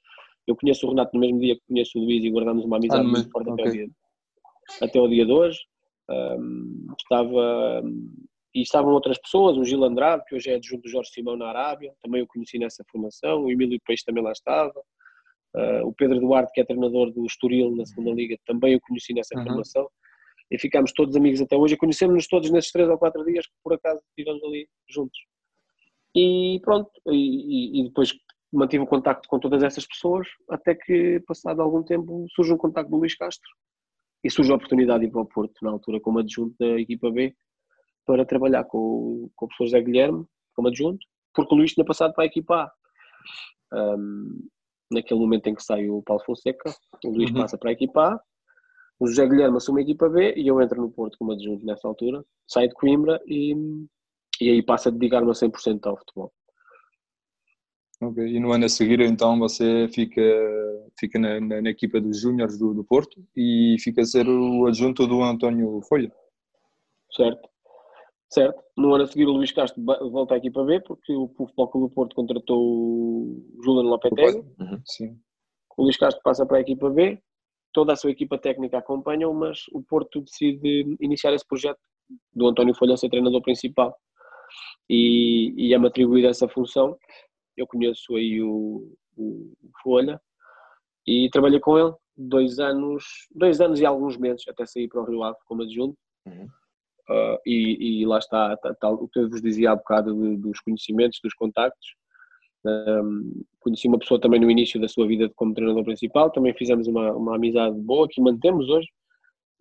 [0.48, 3.06] Eu conheço o Renato no mesmo dia que conheço o Luís e guardamos uma amizade
[3.06, 3.66] ah, muito forte okay.
[3.66, 3.90] até, o dia,
[4.82, 5.60] até o dia de hoje.
[6.10, 7.84] Um, estava,
[8.54, 11.50] e estavam outras pessoas, o Gil Andrade, que hoje é adjunto do Jorge Simão na
[11.50, 14.80] Arábia, também o conheci nessa formação, o Emílio Peixe também lá estava,
[15.56, 19.14] uh, o Pedro Duarte, que é treinador do Estoril na segunda Liga, também o conheci
[19.14, 19.46] nessa uhum.
[19.46, 19.88] formação
[20.52, 23.54] e ficámos todos amigos até hoje e conhecemos-nos todos nesses três ou quatro dias que
[23.64, 25.20] por acaso estivemos ali juntos.
[26.16, 28.14] E pronto, e, e depois
[28.52, 32.90] mantive o contacto com todas essas pessoas até que, passado algum tempo, surge um contacto
[32.90, 33.50] do Luís Castro
[34.24, 37.10] e surge a oportunidade de ir para o Porto, na altura como adjunto da equipa
[37.12, 37.34] B,
[38.06, 42.14] para trabalhar com, com o professor Zé Guilherme como adjunto, porque o Luís tinha passado
[42.14, 42.72] para a equipa A.
[43.72, 44.48] Um,
[44.92, 46.74] naquele momento em que sai o Paulo Fonseca,
[47.06, 47.42] o Luís uhum.
[47.42, 48.22] passa para a equipa A,
[49.00, 51.88] o José Guilherme assume a equipa B e eu entro no Porto como adjunto nessa
[51.88, 53.56] altura, saio de Coimbra e,
[54.42, 56.34] e aí passa a dedicar-me a 100% ao futebol.
[58.02, 60.22] Ok, e no ano a seguir então você fica,
[60.98, 64.66] fica na, na, na equipa dos Júniores do, do Porto e fica a ser o
[64.68, 66.10] adjunto do António Folha.
[67.12, 67.50] Certo,
[68.30, 68.64] certo.
[68.78, 71.88] No ano a seguir o Luís Castro volta à equipa B porque o Futebol Clube
[71.90, 74.38] do Porto contratou o Juliano Lopetegui.
[74.38, 74.82] Uhum.
[74.86, 75.20] Sim.
[75.78, 77.22] O Luís Castro passa para a equipa B,
[77.74, 81.80] toda a sua equipa técnica acompanha mas o Porto decide iniciar esse projeto
[82.34, 83.94] do António Folha ser treinador principal
[84.90, 86.98] e, e é-me atribuída essa função.
[87.60, 89.52] Eu conheço aí o, o,
[89.84, 90.20] Folha
[91.06, 95.06] e trabalhei com ele dois anos, dois anos e alguns meses até sair para o
[95.06, 95.98] Rio Ave como adjunto.
[96.26, 96.48] Uhum.
[97.10, 100.38] Uh, e, e, lá está, tal, tá, o que eu vos dizia há bocado de,
[100.38, 101.96] dos conhecimentos, dos contactos.
[102.64, 106.88] Um, conheci uma pessoa também no início da sua vida como treinador principal, também fizemos
[106.88, 108.88] uma, uma amizade boa que mantemos hoje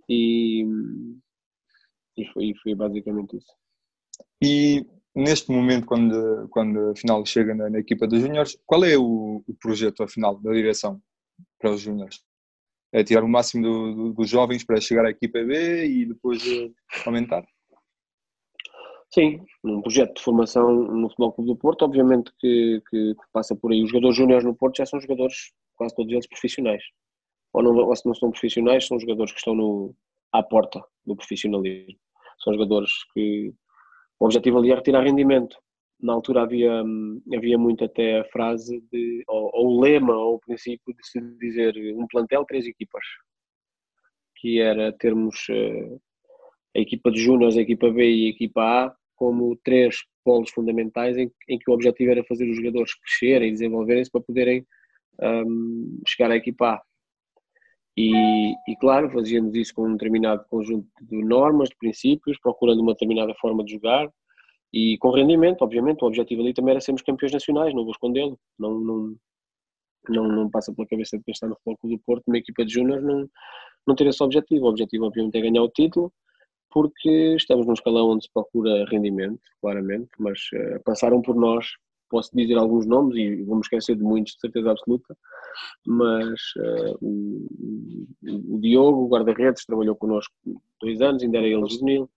[0.08, 0.66] e,
[2.16, 3.52] e foi, foi basicamente isso.
[4.42, 4.84] E
[5.18, 9.54] neste momento, quando, quando afinal chega na, na equipa dos Júniores, qual é o, o,
[9.60, 11.00] projeto afinal da direção
[11.58, 12.22] para os Júniores?
[12.92, 16.42] É tirar o máximo do, do, dos jovens para chegar à equipa B e depois
[16.46, 16.72] uh,
[17.04, 17.44] aumentar?
[19.12, 23.56] Sim, um projeto de formação no Futebol Clube do Porto, obviamente que, que, que passa
[23.56, 23.82] por aí.
[23.82, 26.82] Os jogadores júniores no Porto já são jogadores, quase todos eles, profissionais.
[27.52, 29.94] Ou, não, ou se não são profissionais, são jogadores que estão no,
[30.32, 31.98] à porta do profissionalismo.
[32.38, 33.52] São jogadores que
[34.20, 35.56] o objetivo ali é retirar rendimento.
[36.00, 36.82] Na altura havia,
[37.34, 41.20] havia muito até a frase, de, ou, ou o lema, ou o princípio de se
[41.38, 43.04] dizer um plantel, três equipas.
[44.36, 46.00] Que era termos uh,
[46.76, 51.16] a equipa de Júniors, a equipa B e a equipa A como três polos fundamentais
[51.16, 54.64] em, em, que o objetivo era fazer os jogadores crescerem desenvolverem-se para poderem
[55.20, 56.82] um, chegar à equipa A.
[58.00, 62.92] E, e, claro, fazíamos isso com um determinado conjunto de normas, de princípios, procurando uma
[62.92, 64.08] determinada forma de jogar
[64.72, 66.04] e com rendimento, obviamente.
[66.04, 68.38] O objetivo ali também era sermos campeões nacionais, não vou escondê-lo.
[68.56, 69.16] Não, não,
[70.08, 72.72] não, não passa pela cabeça de quem está no Futebol do Porto, uma equipa de
[72.74, 73.28] júnior, não,
[73.84, 74.66] não ter esse objetivo.
[74.66, 76.12] O objetivo, obviamente, é ganhar o título
[76.70, 81.66] porque estamos num escalão onde se procura rendimento, claramente, mas uh, passaram por nós,
[82.08, 85.16] posso dizer alguns nomes e vou-me esquecer de muitos, de certeza absoluta,
[85.86, 87.46] mas uh, o,
[88.54, 90.32] o, Diogo, o guarda-redes, trabalhou connosco
[90.80, 92.10] dois anos, ainda era ele juvenil,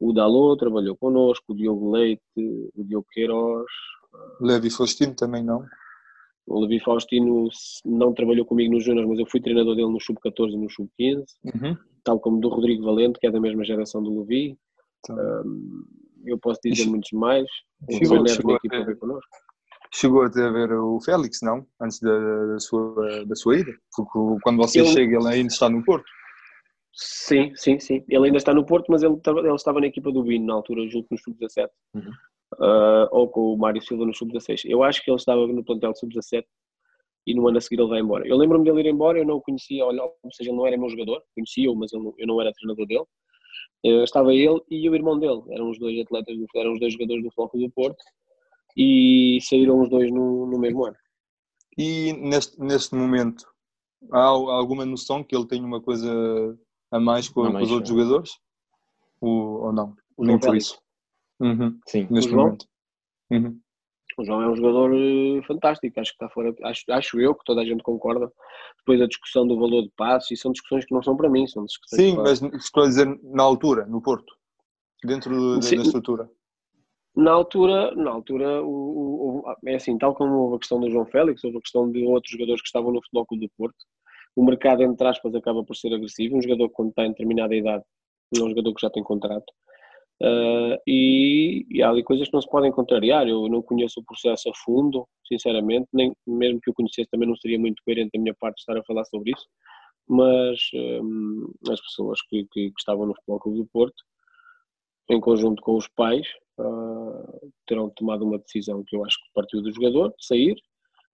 [0.00, 3.66] o Dalô trabalhou connosco, o Diogo Leite, o Diogo Queiroz.
[4.12, 5.64] Uh, Levi Faustino também não?
[6.46, 7.48] O Levi Faustino
[7.84, 11.24] não trabalhou comigo nos Júnior, mas eu fui treinador dele no Sub-14 e no Sub-15,
[11.44, 11.76] uhum.
[12.02, 14.56] tal como do Rodrigo Valente, que é da mesma geração do Levi.
[15.00, 15.16] Então.
[15.44, 15.84] Um,
[16.24, 17.46] eu posso dizer muitos mais.
[17.90, 18.96] Chegou, chegou, a ter,
[19.94, 21.66] chegou a ver o Félix, não?
[21.80, 23.72] Antes da, da, sua, da sua ida?
[23.94, 24.88] Porque quando você ele...
[24.88, 26.06] chega, ele ainda está no Porto.
[26.92, 28.04] Sim, sim, sim.
[28.08, 30.88] Ele ainda está no Porto, mas ele, ele estava na equipa do Bino na altura,
[30.88, 31.68] junto no Sub-17.
[31.94, 32.10] Uhum.
[32.54, 34.62] Uh, ou com o Mário Silva no Sub-16.
[34.64, 36.44] Eu acho que ele estava no plantel Sub-17
[37.28, 38.26] e no ano a seguir ele vai embora.
[38.26, 39.92] Eu lembro-me dele ir embora, eu não o conhecia, ou
[40.32, 43.04] seja, ele não era meu jogador, conhecia-o, mas eu não, eu não era treinador dele.
[43.82, 47.22] Eu estava ele e o irmão dele, eram os dois atletas, eram os dois jogadores
[47.22, 48.02] do Floco do Porto
[48.76, 50.96] e saíram os dois no, no mesmo ano.
[51.76, 53.46] E neste, neste momento,
[54.12, 56.10] há alguma noção que ele tem uma coisa
[56.90, 58.32] a mais com, com os outros jogadores?
[59.20, 59.94] Ou, ou não?
[60.16, 60.80] O Nem por isso.
[61.40, 61.78] Uhum.
[61.86, 62.08] Sim.
[62.10, 62.66] Neste momento.
[63.30, 63.60] Uhum.
[64.18, 67.44] O João é um jogador eh, fantástico, acho que está fora, acho, acho eu que
[67.44, 68.30] toda a gente concorda.
[68.78, 71.46] Depois a discussão do valor de passos, e são discussões que não são para mim,
[71.46, 74.34] são discussões Sim, mas estou a dizer na altura, no Porto,
[75.04, 76.28] dentro do, da estrutura.
[77.14, 81.06] Na altura, na altura o, o, é assim, tal como houve a questão do João
[81.06, 83.76] Félix, houve a questão de outros jogadores que estavam no Futebol Clube do Porto,
[84.34, 86.36] o mercado, entre aspas, acaba por ser agressivo.
[86.36, 87.84] Um jogador, quando está em determinada idade,
[88.32, 89.52] não é um jogador que já tem contrato.
[90.20, 93.28] Uh, e, e, há ali coisas que não se podem contrariar.
[93.28, 97.36] Eu não conheço o processo a fundo, sinceramente, nem mesmo que eu conhecesse também não
[97.36, 99.46] seria muito coerente da minha parte estar a falar sobre isso.
[100.08, 104.02] Mas um, as pessoas que, que, que, estavam no Futebol Clube do Porto,
[105.10, 106.26] em conjunto com os pais,
[106.58, 110.56] uh, terão tomado uma decisão que eu acho que partiu do jogador, sair,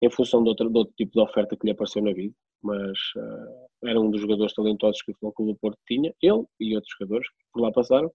[0.01, 2.35] em função de outro, de outro tipo de oferta que lhe apareceu na vida.
[2.63, 6.45] Mas uh, era um dos jogadores talentosos que o Futebol Clube do Porto tinha, ele
[6.59, 8.11] e outros jogadores que por lá passaram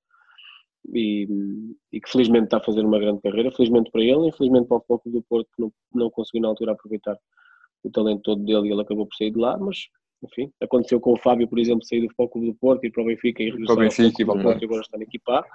[0.94, 1.28] e,
[1.92, 4.82] e, que felizmente está a fazer uma grande carreira, felizmente para ele, infelizmente para o
[4.82, 7.18] Futebol do Porto que não, não conseguiu na altura aproveitar
[7.84, 9.88] o talento todo dele e ele acabou por sair de lá, mas
[10.24, 13.06] enfim, aconteceu com o Fábio, por exemplo, sair do Futebol do Porto e para o
[13.06, 15.46] Benfica e regressar para o Benfica, e para o Porto e agora está na equipa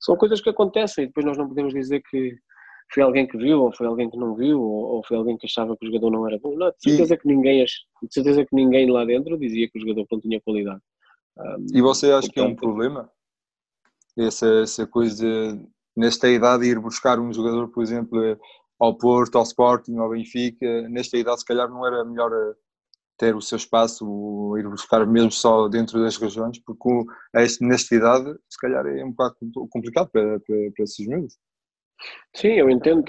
[0.00, 2.36] São coisas que acontecem e depois nós não podemos dizer que
[2.92, 5.46] foi alguém que viu, ou foi alguém que não viu, ou, ou foi alguém que
[5.46, 6.54] achava que o jogador não era bom.
[6.56, 7.18] Não, de certeza, e...
[7.18, 7.74] que ninguém, de
[8.10, 10.80] certeza que ninguém lá dentro dizia que o jogador não tinha qualidade.
[11.38, 13.10] Um, e você acha portanto, que é um problema?
[14.16, 15.26] Essa, essa coisa
[15.96, 18.38] nesta idade ir buscar um jogador, por exemplo,
[18.78, 22.54] ao Porto, ao Sporting, ao Benfica, nesta idade se calhar não era melhor eh,
[23.16, 27.04] ter o seu espaço, ir buscar mesmo só dentro das regiões, porque
[27.60, 29.36] nesta idade se calhar é um bocado
[29.70, 31.38] complicado para, para, para esses meus.
[32.34, 33.04] Sim, eu entendo.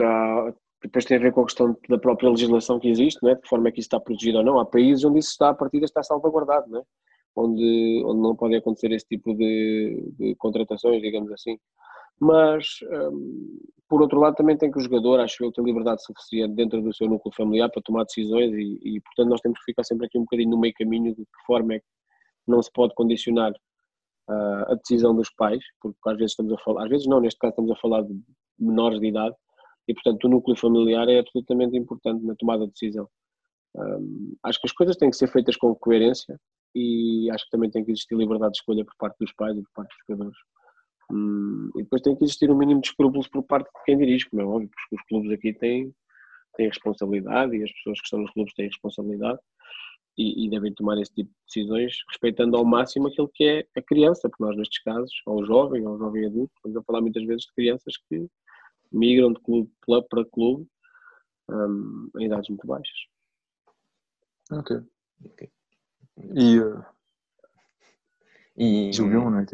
[0.83, 3.35] Depois tem a ver com a questão da própria legislação que existe, é?
[3.35, 4.59] de forma é que isso está protegido ou não.
[4.59, 6.85] Há países onde isso está, a partida está salvaguardado?
[7.35, 11.57] Onde, onde não podem acontecer esse tipo de, de contratações, digamos assim.
[12.19, 12.79] Mas,
[13.11, 16.81] um, por outro lado, também tem que o jogador, acho eu, ter liberdade suficiente dentro
[16.81, 20.07] do seu núcleo familiar para tomar decisões e, e, portanto, nós temos que ficar sempre
[20.07, 21.85] aqui um bocadinho no meio caminho de que forma é que
[22.47, 23.51] não se pode condicionar
[24.29, 27.39] uh, a decisão dos pais, porque às vezes estamos a falar, às vezes não, neste
[27.39, 28.13] caso estamos a falar de
[28.59, 29.35] menores de idade,
[29.87, 33.07] e portanto o núcleo familiar é absolutamente importante na tomada de decisão.
[33.75, 36.39] Um, acho que as coisas têm que ser feitas com coerência
[36.75, 39.61] e acho que também tem que existir liberdade de escolha por parte dos pais e
[39.61, 40.37] por parte dos jogadores.
[41.11, 44.29] Hum, e depois tem que existir um mínimo de escrúpulos por parte de quem dirige,
[44.29, 45.93] como é óbvio, porque os clubes aqui têm,
[46.55, 49.39] têm responsabilidade e as pessoas que estão nos clubes têm responsabilidade
[50.17, 53.81] e, e, devem tomar esse tipo de decisões respeitando ao máximo aquilo que é a
[53.81, 57.01] criança, porque nós nestes casos, ou o jovem, ou o jovem adulto, estamos a falar
[57.01, 58.27] muitas vezes de crianças que
[58.91, 60.67] migram de clube para clube
[61.49, 63.07] um, em idades muito baixas.
[64.51, 64.77] Ok.
[65.25, 65.49] okay.
[66.17, 66.59] E.
[66.59, 66.83] Uh,
[68.55, 69.45] e Julião, não é?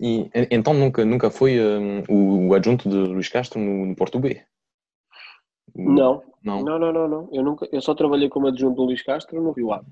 [0.00, 4.18] E, então nunca, nunca foi um, o, o, adjunto de Luís Castro no, no Porto
[4.18, 4.42] B?
[5.74, 6.22] Não.
[6.42, 6.62] Não.
[6.62, 7.28] não, não, não, não.
[7.32, 9.86] Eu, nunca, eu só trabalhei como adjunto do Luís Castro no Rio Ave.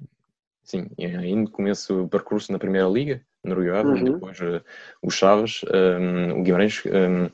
[0.63, 4.05] Sim, ainda começo o percurso na Primeira Liga, no Rio Ave, uhum.
[4.05, 4.63] depois uh,
[5.03, 6.83] o Chaves, um, o Guimarães.
[6.87, 7.27] Um,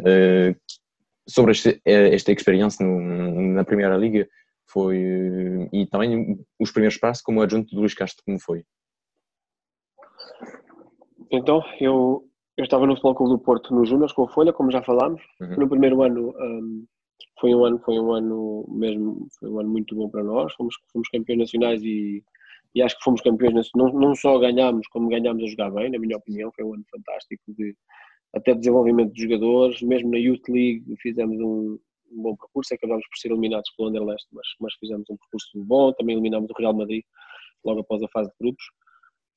[0.00, 0.56] uh,
[1.28, 3.00] sobre este, esta experiência no,
[3.52, 4.28] na Primeira Liga,
[4.66, 8.64] foi e também os primeiros passos como adjunto do Luís Castro como foi.
[11.30, 12.24] Então eu
[12.56, 15.22] eu estava no Futebol Clube do Porto no Júnior com a Folha como já falámos.
[15.40, 15.56] Uhum.
[15.56, 16.84] no primeiro ano um,
[17.40, 20.52] foi um ano foi um ano mesmo foi um ano muito bom para nós.
[20.54, 22.24] Fomos fomos campeões nacionais e,
[22.74, 25.98] e acho que fomos campeões não, não só ganhámos como ganhámos a jogar bem na
[25.98, 26.50] minha opinião.
[26.54, 27.76] Foi um ano fantástico de
[28.34, 29.80] até desenvolvimento de jogadores.
[29.82, 31.78] Mesmo na Youth League fizemos um,
[32.12, 35.92] um bom percurso, acabámos por ser eliminados pelo Anderlecht, mas, mas fizemos um percurso bom,
[35.92, 37.04] também eliminámos o Real Madrid
[37.64, 38.64] logo após a fase de grupos.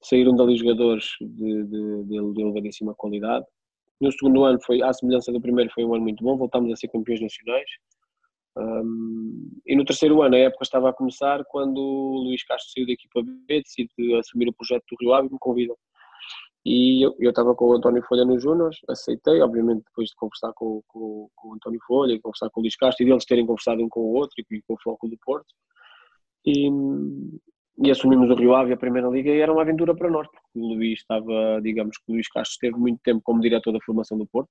[0.03, 3.45] Saíram dali jogadores de, de, de, de elevadíssima qualidade.
[3.99, 6.75] No segundo ano, foi, à semelhança do primeiro, foi um ano muito bom, voltámos a
[6.75, 7.69] ser campeões nacionais.
[8.58, 12.86] Um, e no terceiro ano a época estava a começar quando o Luís Castro saiu
[12.88, 15.75] da equipa B, decide assumir o projeto do Rio Ave e me convidam.
[16.65, 20.81] E eu, estava com o António Folha nos Júnior, aceitei, obviamente depois de conversar com,
[20.87, 23.81] com, com, o António Folha e conversar com o Luís Castro e deles terem conversado
[23.83, 25.47] um com o outro e com o Foco do Porto.
[26.45, 26.69] E,
[27.81, 30.47] e assumimos o Rio Ave a Primeira Liga e era uma aventura para nós, porque
[30.55, 34.17] o Luís estava, digamos que o Luís Castro esteve muito tempo como diretor da formação
[34.17, 34.49] do Porto,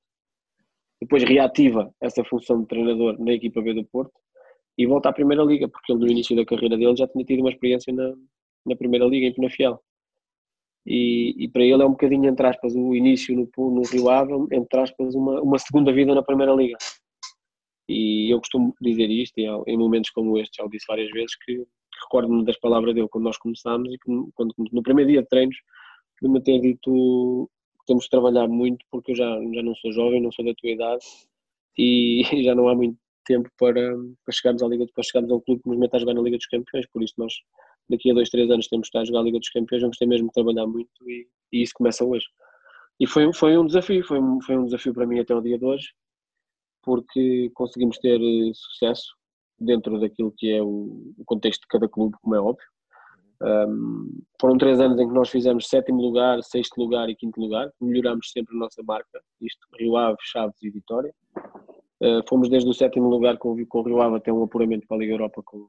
[1.01, 4.15] depois reativa essa função de treinador na equipa B do Porto
[4.77, 7.41] e volta à Primeira Liga, porque ele no início da carreira dele já tinha tido
[7.41, 8.15] uma experiência na,
[8.65, 9.81] na Primeira Liga, em Penafiel.
[10.87, 14.33] E, e para ele é um bocadinho, entre aspas, o início no, no Rio Ave,
[14.53, 16.79] entre aspas, uma, uma segunda vida na Primeira Liga.
[17.89, 21.37] E eu costumo dizer isto, e em momentos como este, já o disse várias vezes,
[21.45, 21.65] que
[22.03, 23.99] recordo-me das palavras dele quando nós começámos e
[24.35, 25.57] quando, no primeiro dia de treinos
[26.23, 29.93] de me ter dito que temos de trabalhar muito porque eu já, já não sou
[29.93, 31.05] jovem, não sou da tua idade
[31.77, 35.63] e, já não há muito tempo para, para chegarmos à Liga, para chegarmos ao clube
[35.63, 37.33] que nos meta a jogar na Liga dos Campeões, por isso nós
[37.89, 39.97] daqui a dois, três anos temos que estar a jogar a Liga dos Campeões, vamos
[39.97, 42.27] ter mesmo de trabalhar muito e, e isso começa hoje.
[43.01, 45.65] E foi, foi um desafio, foi, foi um desafio para mim até o dia de
[45.65, 45.89] hoje,
[46.83, 49.15] porque conseguimos ter eh, sucesso
[49.59, 52.67] dentro daquilo que é o, contexto de cada clube, como é óbvio.
[53.41, 57.71] Um, foram três anos em que nós fizemos sétimo lugar, sexto lugar e quinto lugar,
[57.81, 61.15] melhorámos sempre a nossa marca, isto Rio Ave, Chaves e Vitória.
[62.01, 64.97] Uh, fomos desde o sétimo lugar com, com o Rio Ave até um apuramento para
[64.97, 65.69] a Liga Europa, com,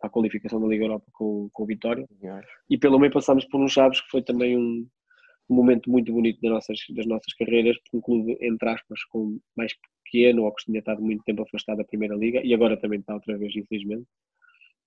[0.00, 2.06] a qualificação da Liga Europa com, com o Vitória.
[2.70, 4.86] E pelo meio passámos por um Chaves que foi também um,
[5.50, 9.38] um momento muito bonito das nossas, das nossas carreiras, porque um clube, entre aspas, com
[9.56, 9.72] mais
[10.04, 13.14] pequeno ou que tinha estado muito tempo afastado da Primeira Liga e agora também está
[13.14, 14.06] outra vez, infelizmente.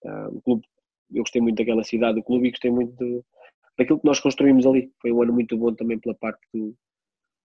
[0.03, 0.63] Uh, o clube,
[1.11, 3.25] eu gostei muito daquela cidade do clube e gostei muito
[3.77, 4.91] daquilo que nós construímos ali.
[5.01, 6.75] Foi um ano muito bom também pela parte do,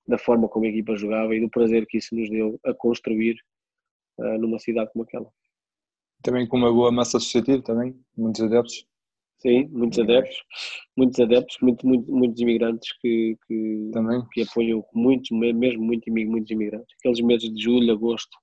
[0.07, 3.37] da forma como a equipa jogava e do prazer que isso nos deu a construir
[4.19, 5.31] uh, numa cidade como aquela.
[6.23, 8.87] Também com uma boa massa associativa, também, muitos adeptos.
[9.39, 10.37] Sim, muitos adeptos,
[10.97, 14.25] muitos adeptos, muito, muito, muitos imigrantes que, que, Também.
[14.33, 16.97] que apoiam, muitos, mesmo muito, muitos imigrantes.
[16.99, 18.37] Aqueles meses de julho, agosto,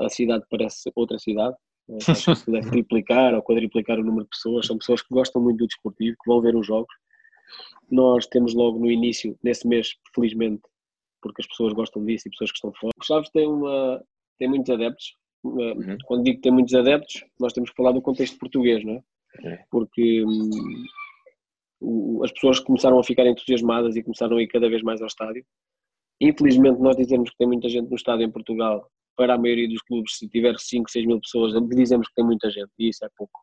[0.00, 1.56] a cidade parece outra cidade,
[2.08, 5.40] acho que se deve triplicar ou quadriplicar o número de pessoas, são pessoas que gostam
[5.40, 6.92] muito do desportivo, que vão ver os jogos.
[7.90, 10.62] Nós temos logo no início, nesse mês, felizmente,
[11.22, 12.92] porque as pessoas gostam disso e pessoas que estão fora.
[13.00, 14.02] O Chaves tem, uma,
[14.38, 15.96] tem muitos adeptos, uhum.
[16.04, 19.02] quando digo que tem muitos adeptos, nós temos que falar do contexto português, não é?
[19.44, 19.64] É.
[19.70, 25.00] porque hum, as pessoas começaram a ficar entusiasmadas e começaram a ir cada vez mais
[25.00, 25.44] ao estádio.
[26.20, 28.86] Infelizmente, nós dizemos que tem muita gente no estádio em Portugal.
[29.16, 32.50] Para a maioria dos clubes, se tiver 5, 6 mil pessoas, dizemos que tem muita
[32.50, 33.40] gente, e isso é pouco.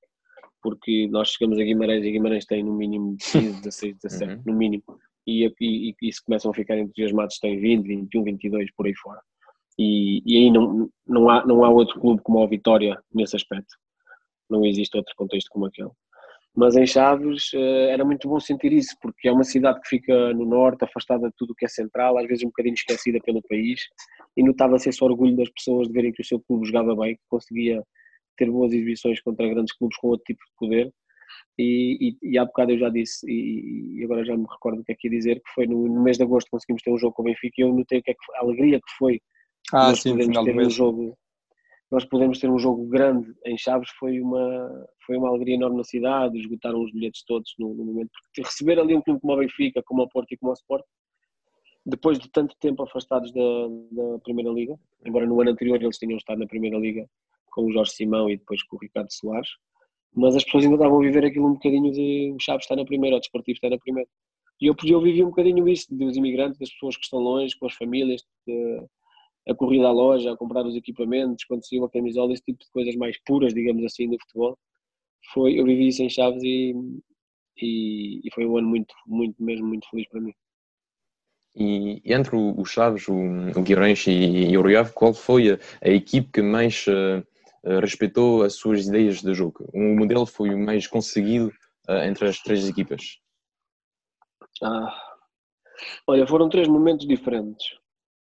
[0.61, 4.43] Porque nós chegamos a Guimarães e Guimarães tem no mínimo 15, 16, 17, uhum.
[4.45, 4.83] no mínimo.
[5.25, 9.21] E, e, e, se começam a ficar entusiasmados, tem 20, 21, 22, por aí fora.
[9.77, 13.75] E, e aí não, não, há, não há outro clube como a Vitória nesse aspecto
[14.49, 15.89] não existe outro contexto como aquele.
[16.55, 20.33] Mas em Chaves eh, era muito bom sentir isso, porque é uma cidade que fica
[20.33, 23.43] no norte, afastada de tudo o que é central, às vezes um bocadinho esquecida pelo
[23.43, 23.81] país,
[24.35, 27.21] e notava-se esse orgulho das pessoas de verem que o seu clube jogava bem, que
[27.29, 27.83] conseguia
[28.37, 30.93] ter boas exibições contra grandes clubes com outro tipo de poder.
[31.59, 34.83] E, e, e há bocado eu já disse, e, e, agora já me recordo o
[34.83, 36.97] que é que ia dizer, que foi no, no, mês de agosto conseguimos ter um
[36.97, 39.19] jogo com o Benfica e eu notei o que é que, a alegria que foi
[39.73, 41.17] ah, nós sim, podemos ter um jogo
[41.89, 45.83] nós podemos ter um jogo grande em Chaves foi uma, foi uma alegria enorme na
[45.83, 49.37] cidade, esgotaram os bilhetes todos no, no momento, porque receber ali um clube como o
[49.37, 50.83] Benfica, como o Porto e como o Sport,
[51.85, 53.41] depois de tanto tempo afastados da,
[53.91, 57.07] da Primeira Liga, embora no ano anterior eles tenham estado na Primeira Liga
[57.51, 59.49] com o Jorge Simão e depois com o Ricardo Soares,
[60.13, 62.83] mas as pessoas ainda estavam a viver aquilo um bocadinho de o Chaves está na
[62.83, 64.09] Primeira, o Desportivo está na Primeira.
[64.59, 67.67] E eu, eu vivi um bocadinho isso, dos imigrantes, das pessoas que estão longe, com
[67.67, 68.81] as famílias, de,
[69.47, 72.69] a corrida à loja, a comprar os equipamentos, quando se uma camisola, esse tipo de
[72.71, 74.57] coisas mais puras, digamos assim, do futebol.
[75.33, 76.73] Foi, eu vivi isso em Chaves e,
[77.57, 80.33] e, e foi um ano muito, muito mesmo, muito feliz para mim.
[81.55, 86.29] E entre o, Chaves, o, o Guimarães e, o Rio qual foi a, a equipe
[86.31, 89.67] que mais uh, respeitou as suas ideias de jogo?
[89.73, 91.47] Um modelo foi o mais conseguido
[91.89, 93.19] uh, entre as três equipas?
[94.61, 94.95] Ah,
[96.05, 97.65] olha, foram três momentos diferentes.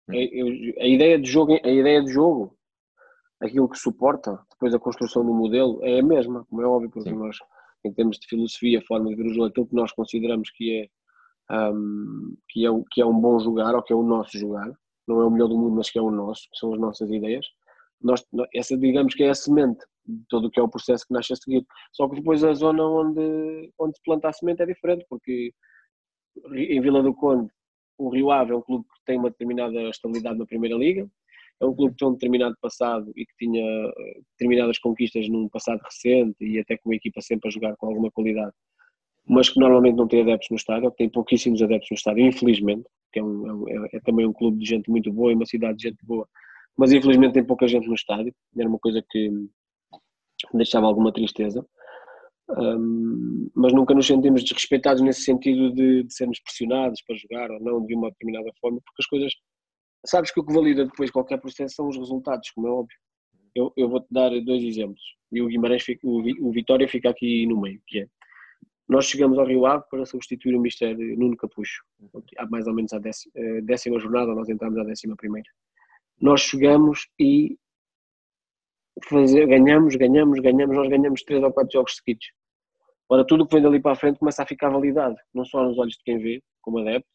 [0.08, 0.47] Eu,
[0.80, 2.56] a ideia de jogo, a ideia de jogo,
[3.41, 7.10] aquilo que suporta depois a construção do modelo é a mesma, como é óbvio, porque
[7.10, 7.18] Sim.
[7.18, 7.38] nós,
[7.84, 10.89] em termos de filosofia, forma de ver o jogo, aquilo que nós consideramos que
[11.51, 14.72] é, um, que, é, que é um bom jogar ou que é o nosso jogar,
[15.08, 17.10] não é o melhor do mundo, mas que é o nosso, que são as nossas
[17.10, 17.45] ideias.
[18.01, 21.14] Nós, essa, digamos que é a semente de todo o que é o processo que
[21.14, 21.66] nasce a seguir.
[21.91, 25.51] Só que depois a zona onde, onde se planta a semente é diferente, porque
[26.53, 27.51] em Vila do Conde
[27.97, 31.08] o Rio Ave é um clube tem uma determinada estabilidade na Primeira Liga
[31.62, 33.93] é um clube que tem um determinado passado e que tinha
[34.32, 38.12] determinadas conquistas num passado recente e até com uma equipa sempre a jogar com alguma
[38.12, 38.53] qualidade,
[39.28, 43.20] mas que normalmente não tem adeptos no estádio, tem pouquíssimos adeptos no estádio, infelizmente, que
[43.20, 45.89] é, um, é, é também um clube de gente muito boa e uma cidade de
[45.89, 46.28] gente boa,
[46.78, 49.32] mas infelizmente tem pouca gente no estádio, era uma coisa que
[50.53, 51.66] deixava alguma tristeza.
[52.48, 57.60] Um, mas nunca nos sentimos desrespeitados nesse sentido de, de, sermos pressionados para jogar ou
[57.60, 59.34] não de uma determinada forma, porque as coisas,
[60.06, 62.98] sabes que o que valida depois qualquer processo são os resultados, como é óbvio.
[63.56, 67.60] Eu, eu vou-te dar dois exemplos, e o Guimarães, fica, o, Vitória fica aqui no
[67.60, 68.08] meio, que é,
[68.88, 71.84] nós chegamos ao Rio Ave para substituir o Mister Nuno Capucho,
[72.38, 75.50] há mais ou menos a décima, eh, décima jornada, nós entramos à décima primeira.
[76.22, 77.58] Nós chegamos e
[79.04, 82.26] fazer, ganhamos, ganhamos, ganhamos, nós ganhamos três ou quatro jogos seguidos.
[83.10, 85.64] Ora, tudo o que vem dali para a frente começa a ficar validado, não só
[85.64, 87.08] nos olhos de quem vê, como adepto,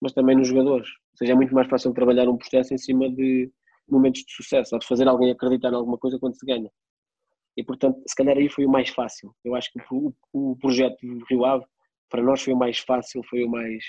[0.00, 0.88] mas também nos jogadores.
[0.88, 3.50] Ou seja, é muito mais fácil trabalhar um processo em cima de
[3.88, 6.70] momentos de sucesso, ou de fazer alguém acreditar em alguma coisa quando se ganha.
[7.56, 9.34] E, portanto, se calhar aí foi o mais fácil.
[9.44, 11.64] Eu acho que o, o projeto do Rio Ave,
[12.10, 13.84] para nós, foi o mais fácil, foi o mais.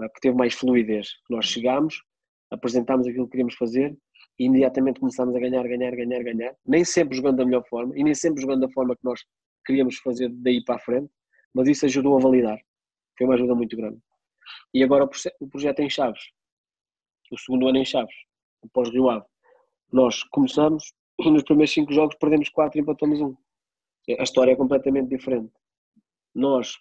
[0.00, 1.08] Eh, que teve mais fluidez.
[1.30, 2.02] Nós chegámos,
[2.50, 3.96] apresentámos aquilo que queríamos fazer
[4.38, 8.04] e imediatamente começámos a ganhar, ganhar, ganhar, ganhar, nem sempre jogando da melhor forma e
[8.04, 9.24] nem sempre jogando da forma que nós
[9.66, 11.10] queríamos fazer daí para a frente,
[11.52, 12.58] mas isso ajudou a validar.
[13.16, 13.98] Foi uma ajuda muito grande.
[14.72, 15.04] E agora
[15.40, 16.22] o projeto é em Chaves,
[17.32, 18.14] o segundo ano em Chaves,
[18.64, 19.26] após Rio Ave.
[19.92, 23.36] Nós começamos e nos primeiros cinco jogos perdemos quatro e empatamos um.
[24.18, 25.52] A história é completamente diferente.
[26.34, 26.78] Nós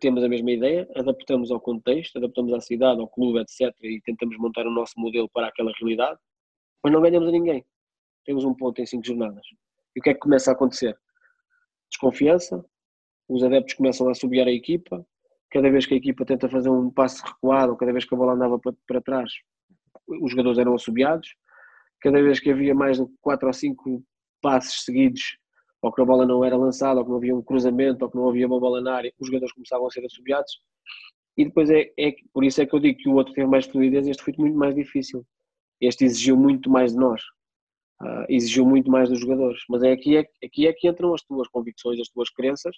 [0.00, 3.72] temos a mesma ideia, adaptamos ao contexto, adaptamos à cidade, ao clube, etc.
[3.82, 6.18] e tentamos montar o nosso modelo para aquela realidade
[6.82, 7.64] mas não ganhamos a ninguém.
[8.24, 9.44] Temos um ponto em cinco jornadas.
[9.94, 10.96] E o que é que começa a acontecer?
[11.90, 12.64] Desconfiança,
[13.28, 15.04] os adeptos começam a subir a equipa,
[15.50, 18.18] cada vez que a equipa tenta fazer um passo recuado, ou cada vez que a
[18.18, 19.32] bola andava para, para trás,
[20.06, 21.34] os jogadores eram assobiados,
[22.00, 24.02] cada vez que havia mais de quatro ou cinco
[24.40, 25.38] passes seguidos,
[25.82, 28.16] ou que a bola não era lançada, ou que não havia um cruzamento, ou que
[28.16, 30.60] não havia uma bola na área, os jogadores começavam a ser assobiados,
[31.36, 33.66] e depois é, é por isso é que eu digo que o outro teve mais
[33.66, 35.24] fluidez e este foi muito mais difícil,
[35.80, 37.22] este exigiu muito mais de nós,
[38.02, 39.62] uh, exigiu muito mais dos jogadores.
[39.68, 42.76] Mas é aqui, é aqui é que entram as tuas convicções, as tuas crenças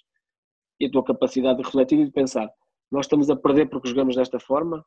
[0.79, 2.49] e a tua capacidade de refletir e de pensar:
[2.91, 4.85] nós estamos a perder porque jogamos desta forma?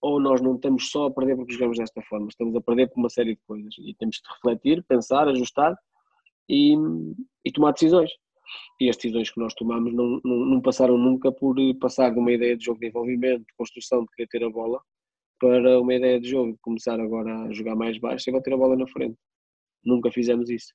[0.00, 3.00] Ou nós não estamos só a perder porque jogamos desta forma, estamos a perder por
[3.00, 5.74] uma série de coisas e temos de refletir, pensar, ajustar
[6.48, 6.74] e,
[7.44, 8.10] e tomar decisões.
[8.80, 12.32] E as decisões que nós tomamos não, não, não, passaram nunca por passar de uma
[12.32, 14.80] ideia de jogo de envolvimento, de construção, de querer ter a bola,
[15.38, 18.76] para uma ideia de jogo, começar agora a jogar mais baixo e bater a bola
[18.76, 19.16] na frente.
[19.84, 20.72] Nunca fizemos isso.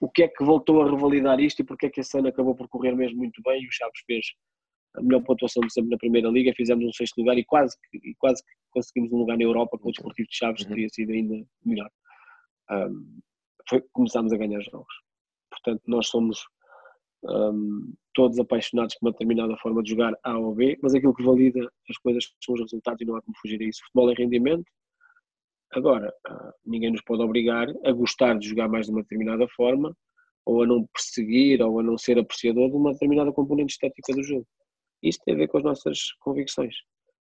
[0.00, 2.54] O que é que voltou a revalidar isto e porque é que esse ano acabou
[2.54, 4.26] por correr mesmo muito bem e o Chaves fez
[4.96, 8.14] a melhor pontuação de sempre na Primeira Liga, fizemos um sexto lugar e quase, e
[8.16, 10.68] quase que conseguimos um lugar na Europa com o Desportivo de Chaves, uhum.
[10.68, 11.90] teria sido ainda melhor.
[12.70, 13.20] Um,
[13.68, 14.94] foi, começámos a ganhar jogos.
[15.50, 16.44] Portanto, nós somos
[17.24, 21.24] um, todos apaixonados por uma determinada forma de jogar A ou B, mas aquilo que
[21.24, 23.80] valida as coisas são os resultados e não há como fugir a isso.
[23.82, 24.64] O futebol é rendimento.
[25.72, 29.96] Agora, uh, ninguém nos pode obrigar a gostar de jogar mais de uma determinada forma
[30.46, 34.22] ou a não perseguir ou a não ser apreciador de uma determinada componente estética do
[34.22, 34.46] jogo.
[35.02, 36.74] Isso tem a ver com as nossas convicções.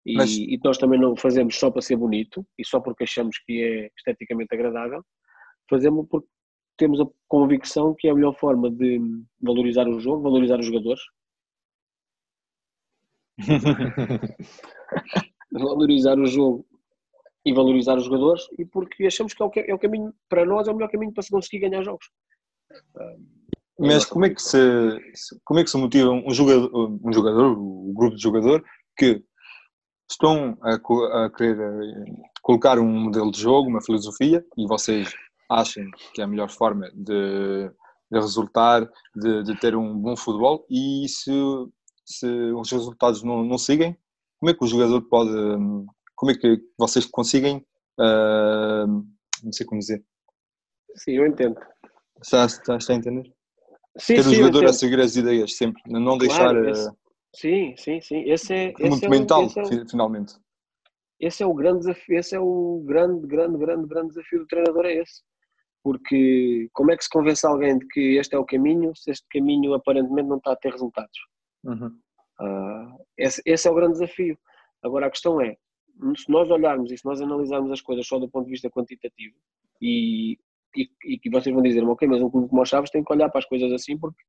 [0.05, 0.31] E, mas...
[0.37, 3.91] e nós também não fazemos só para ser bonito e só porque achamos que é
[3.97, 5.03] esteticamente agradável,
[5.69, 6.29] fazemos porque
[6.77, 9.01] temos a convicção que é a melhor forma de
[9.41, 11.03] valorizar o jogo, valorizar os jogadores.
[15.53, 16.67] valorizar o jogo
[17.45, 20.45] e valorizar os jogadores e porque achamos que é o, que é o caminho, para
[20.45, 22.11] nós é o melhor caminho para se conseguir ganhar jogos.
[23.79, 24.59] Mas como é que se,
[25.45, 28.65] como é que se motiva um jogador, um jogador, o um grupo de jogador
[28.97, 29.23] que
[30.11, 30.75] estão a,
[31.25, 32.05] a querer eh,
[32.43, 35.13] colocar um modelo de jogo, uma filosofia e vocês
[35.49, 37.71] achem que é a melhor forma de,
[38.11, 41.31] de resultar, de, de, ter um bom futebol e se,
[42.05, 43.97] se os resultados não, não seguem,
[44.39, 45.31] como é que o jogador pode,
[46.15, 47.59] como é que vocês conseguem,
[48.01, 48.87] uh,
[49.43, 50.05] não sei como dizer.
[50.97, 51.59] Sim, eu entendo.
[52.23, 53.33] Está, está, está a entender?
[53.99, 56.51] Sim, ter sim, o jogador a seguir as ideias sempre, não deixar...
[56.51, 56.91] Claro, esse,
[57.35, 58.31] sim, sim, sim.
[58.31, 60.35] Esse é, esse muito é mental, o, é finalmente.
[61.19, 64.85] Esse é o grande desafio, esse é o grande, grande, grande, grande desafio do treinador,
[64.85, 65.23] é esse
[65.87, 69.25] porque como é que se convence alguém de que este é o caminho se este
[69.31, 71.17] caminho aparentemente não está a ter resultados?
[71.63, 71.97] Uhum.
[72.41, 74.37] Uh, esse, esse, é o grande desafio.
[74.83, 75.57] Agora a questão é,
[76.17, 79.37] se nós olharmos e se nós analisarmos as coisas só do ponto de vista quantitativo
[79.81, 80.37] e,
[80.77, 83.13] e, e que vocês vão dizer, ok, mas um clube como o Chaves tem que
[83.13, 84.21] olhar para as coisas assim porque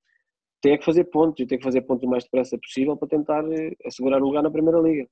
[0.62, 3.43] tem que fazer pontos e tem que fazer pontos o mais depressa possível para tentar
[3.51, 5.10] eh, assegurar o lugar na Primeira Liga.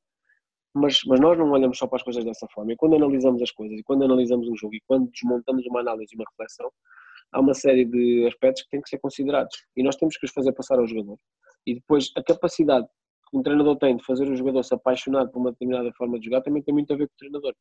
[0.75, 2.73] Mas, mas nós não olhamos só para as coisas dessa forma.
[2.73, 6.13] E quando analisamos as coisas, e quando analisamos um jogo, e quando desmontamos uma análise
[6.13, 6.69] e uma reflexão,
[7.31, 9.55] há uma série de aspectos que têm que ser considerados.
[9.75, 11.17] E nós temos que os fazer passar ao jogador.
[11.65, 12.87] E depois, a capacidade
[13.29, 16.25] que um treinador tem de fazer o jogador se apaixonar por uma determinada forma de
[16.25, 17.55] jogar também tem muito a ver com o treinador.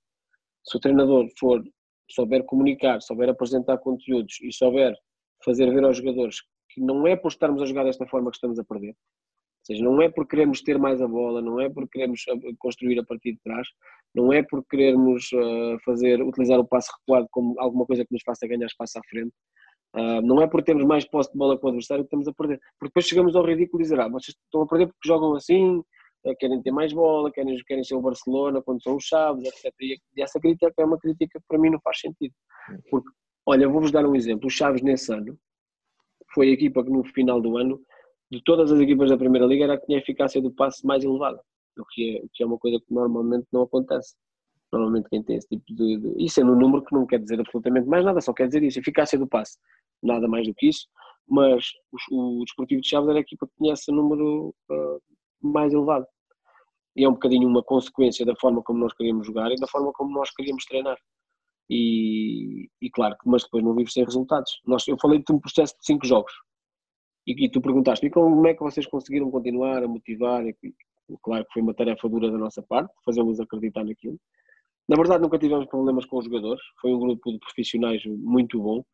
[0.64, 1.62] Se o treinador for,
[2.10, 4.94] souber comunicar, souber apresentar conteúdos e souber
[5.44, 6.38] fazer ver aos jogadores
[6.70, 8.96] que não é por estarmos a jogar desta forma que estamos a perder,
[9.64, 12.98] seja, não é por queremos ter mais a bola, não é por queremos eh, construir
[12.98, 13.66] a partir de trás,
[14.14, 18.22] não é por querermos uh, fazer, utilizar o passo recuado como alguma coisa que nos
[18.22, 19.32] faça ganhar espaço à frente,
[19.96, 22.32] uh, não é por termos mais posse de bola com o adversário que estamos a
[22.32, 25.34] perder, porque depois chegamos ao ridículo e dizer, ah, vocês estão a perder porque jogam
[25.34, 25.82] assim,
[26.38, 29.74] querem ter mais bola, querem, querem ser o Barcelona quando são os Chaves, etc.
[29.80, 32.32] E essa crítica é uma crítica que para mim não faz sentido,
[32.90, 33.08] porque,
[33.44, 35.36] olha, vou-vos dar um exemplo, os Chaves nesse ano,
[36.32, 37.78] foi a equipa que no final do ano
[38.30, 40.84] de todas as equipas da Primeira Liga era a que tinha a eficácia do passe
[40.86, 41.40] mais elevada,
[41.78, 44.14] o que é, o que é uma coisa que normalmente não acontece.
[44.72, 47.38] Normalmente quem tem esse tipo de, de, Isso é no número que não quer dizer
[47.38, 49.58] absolutamente mais nada, só quer dizer isso, eficácia do passe,
[50.02, 50.88] nada mais do que isso,
[51.28, 51.66] mas
[52.10, 55.00] o, o Desportivo de Chaves era a equipa que tinha esse número uh,
[55.40, 56.06] mais elevado.
[56.96, 59.92] E é um bocadinho uma consequência da forma como nós queríamos jogar e da forma
[59.92, 60.96] como nós queríamos treinar.
[61.68, 64.60] E, e claro, mas depois não vive sem resultados.
[64.66, 66.32] Nós, eu falei de um processo de cinco jogos,
[67.26, 70.46] e, e tu perguntaste, e como é que vocês conseguiram continuar a motivar?
[70.46, 70.54] E,
[71.22, 74.18] claro que foi uma tarefa dura da nossa parte, fazê-los acreditar naquilo.
[74.88, 78.84] Na verdade, nunca tivemos problemas com os jogadores, foi um grupo de profissionais muito bom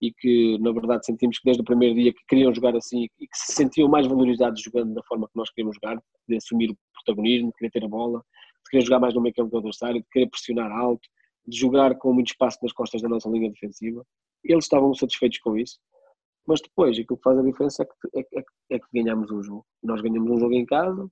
[0.00, 3.26] e que, na verdade, sentimos que desde o primeiro dia que queriam jogar assim e
[3.26, 6.76] que se sentiam mais valorizados jogando da forma que nós queríamos jogar, de assumir o
[6.94, 10.00] protagonismo, de querer ter a bola, de querer jogar mais no meio campo do adversário,
[10.00, 11.08] de querer pressionar alto,
[11.46, 14.04] de jogar com muito espaço nas costas da nossa linha defensiva.
[14.44, 15.78] Eles estavam satisfeitos com isso
[16.46, 19.42] mas depois, aquilo que faz a diferença é que, é, é, é que ganhamos um
[19.42, 19.66] jogo.
[19.82, 21.08] Nós ganhamos um jogo em casa,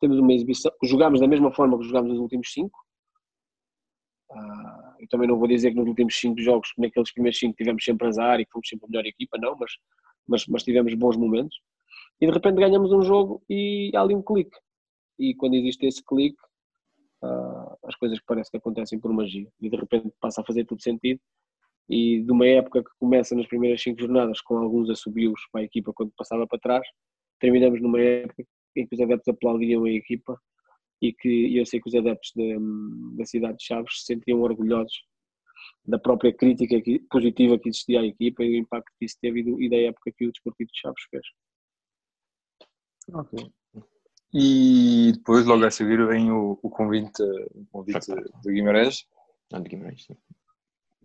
[0.00, 2.78] temos uma exibição, jogamos da mesma forma que jogámos nos últimos cinco.
[4.30, 7.84] Uh, eu também não vou dizer que nos últimos cinco jogos, naqueles primeiros cinco, tivemos
[7.84, 9.72] sempre azar e fomos sempre a melhor equipa, não, mas,
[10.26, 11.60] mas, mas tivemos bons momentos.
[12.20, 14.56] E de repente ganhamos um jogo e há ali um clique.
[15.18, 16.38] E quando existe esse clique,
[17.22, 19.48] uh, as coisas parece que acontecem por magia.
[19.60, 21.20] E de repente passa a fazer tudo sentido
[21.88, 25.64] e de uma época que começa nas primeiras cinco jornadas com alguns assobios para a
[25.64, 26.86] equipa quando passava para trás,
[27.40, 28.44] terminamos numa época
[28.76, 30.38] em que os adeptos aplaudiam a equipa
[31.00, 32.56] e que eu sei que os adeptos de,
[33.16, 35.02] da cidade de Chaves se sentiam orgulhosos
[35.84, 39.40] da própria crítica que, positiva que existia à equipa e o impacto que isso teve
[39.40, 41.26] e da época que o Desportivo de Chaves fez.
[43.14, 43.50] Ok.
[44.34, 48.06] E depois, logo a seguir, vem o, o convite, o convite
[48.42, 49.06] de Guimarães.
[49.50, 50.16] Não, de Guimarães, sim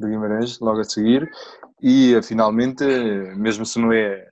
[0.05, 1.29] de Guimarães, logo a seguir,
[1.81, 2.83] e finalmente,
[3.35, 4.29] mesmo se não é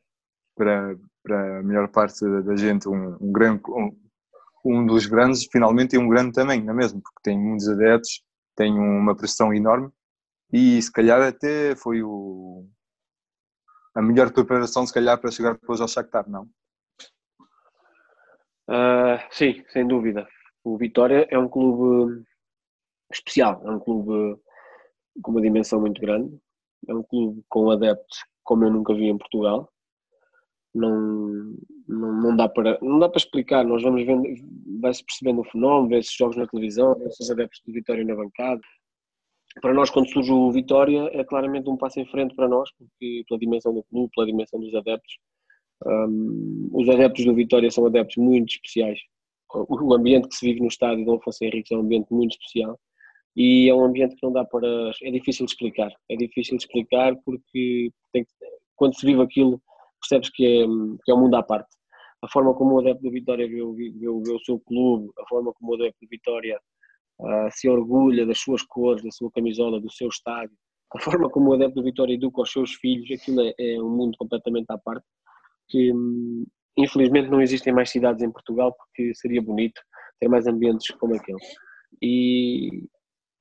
[0.55, 3.91] para, para a melhor parte da gente um, um grande, um,
[4.65, 7.01] um, dos grandes, finalmente é um grande também, não é mesmo?
[7.01, 8.23] Porque tem muitos adeptos,
[8.55, 9.89] tem uma pressão enorme,
[10.51, 12.65] e se calhar até foi o,
[13.95, 16.47] a melhor preparação, se calhar, para chegar depois ao Shakhtar, não?
[18.69, 20.27] Uh, sim, sem dúvida.
[20.63, 22.23] O Vitória é um clube
[23.11, 24.39] especial, é um clube
[25.21, 26.37] com uma dimensão muito grande.
[26.87, 29.71] É um clube com adeptos como eu nunca vi em Portugal.
[30.73, 31.55] Não,
[31.87, 33.63] não, não, dá, para, não dá para explicar.
[33.63, 34.03] Nós vamos
[34.81, 38.15] vai-se percebendo o fenómeno, vê esses jogos na televisão, vê esses adeptos de Vitória na
[38.15, 38.61] bancada.
[39.61, 43.23] Para nós, quando surge o Vitória, é claramente um passo em frente para nós, porque
[43.27, 45.17] pela dimensão do clube, pela dimensão dos adeptos.
[45.85, 48.99] Um, os adeptos do Vitória são adeptos muito especiais.
[49.53, 52.79] O ambiente que se vive no estádio de Afonso Henrique é um ambiente muito especial
[53.35, 54.67] e é um ambiente que não dá para.
[55.03, 55.91] É difícil de explicar.
[56.09, 58.25] É difícil de explicar porque tem,
[58.75, 59.61] quando se vive aquilo,
[60.01, 60.65] percebes que é,
[61.03, 61.69] que é um mundo à parte.
[62.21, 65.53] A forma como o adepto do Vitória vê, vê, vê o seu clube, a forma
[65.53, 66.59] como o adepto do Vitória
[67.19, 70.55] uh, se orgulha das suas cores, da sua camisola, do seu estádio,
[70.93, 73.89] a forma como o adepto do Vitória educa os seus filhos, aquilo é, é um
[73.89, 75.05] mundo completamente à parte.
[75.69, 76.45] Que hum,
[76.77, 79.81] infelizmente não existem mais cidades em Portugal porque seria bonito
[80.19, 81.39] ter mais ambientes como aquele.
[82.01, 82.83] E,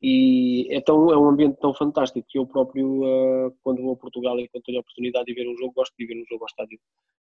[0.03, 4.38] e é, é um ambiente tão fantástico que eu próprio, uh, quando vou a Portugal
[4.40, 6.46] e quando tenho a oportunidade de ver um jogo, gosto de ver um jogo ao
[6.46, 6.78] estádio,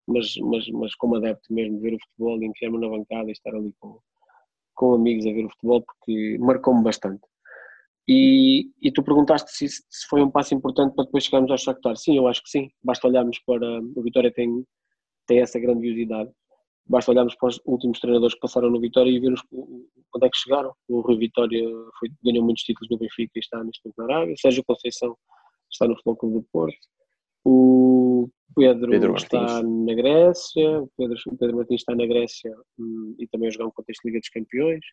[0.06, 3.72] mas, mas, mas como adepto mesmo, ver o futebol, enfiar-me na bancada e estar ali
[3.80, 3.98] com,
[4.74, 7.22] com amigos a ver o futebol, porque marcou-me bastante.
[8.08, 11.96] E, e tu perguntaste se, se foi um passo importante para depois chegarmos ao Shakhtar.
[11.96, 12.70] Sim, eu acho que sim.
[12.80, 13.80] Basta olharmos para.
[13.96, 14.64] O Vitória tem,
[15.26, 16.30] tem essa grandiosidade
[16.88, 19.34] Basta olharmos para os últimos treinadores que passaram no Vitória e ver
[20.14, 20.72] onde é que chegaram.
[20.88, 21.62] O Rui Vitória
[21.98, 24.34] foi, ganhou muitos títulos no Benfica e está neste momento na Arábia.
[24.38, 25.16] Sérgio Conceição
[25.70, 26.78] está no Futebol Clube do Porto.
[27.44, 30.80] O Pedro, Pedro está na Grécia.
[30.80, 34.02] O Pedro, o Pedro Martins está na Grécia hum, e também a jogar um contexto
[34.02, 34.84] de Liga dos Campeões.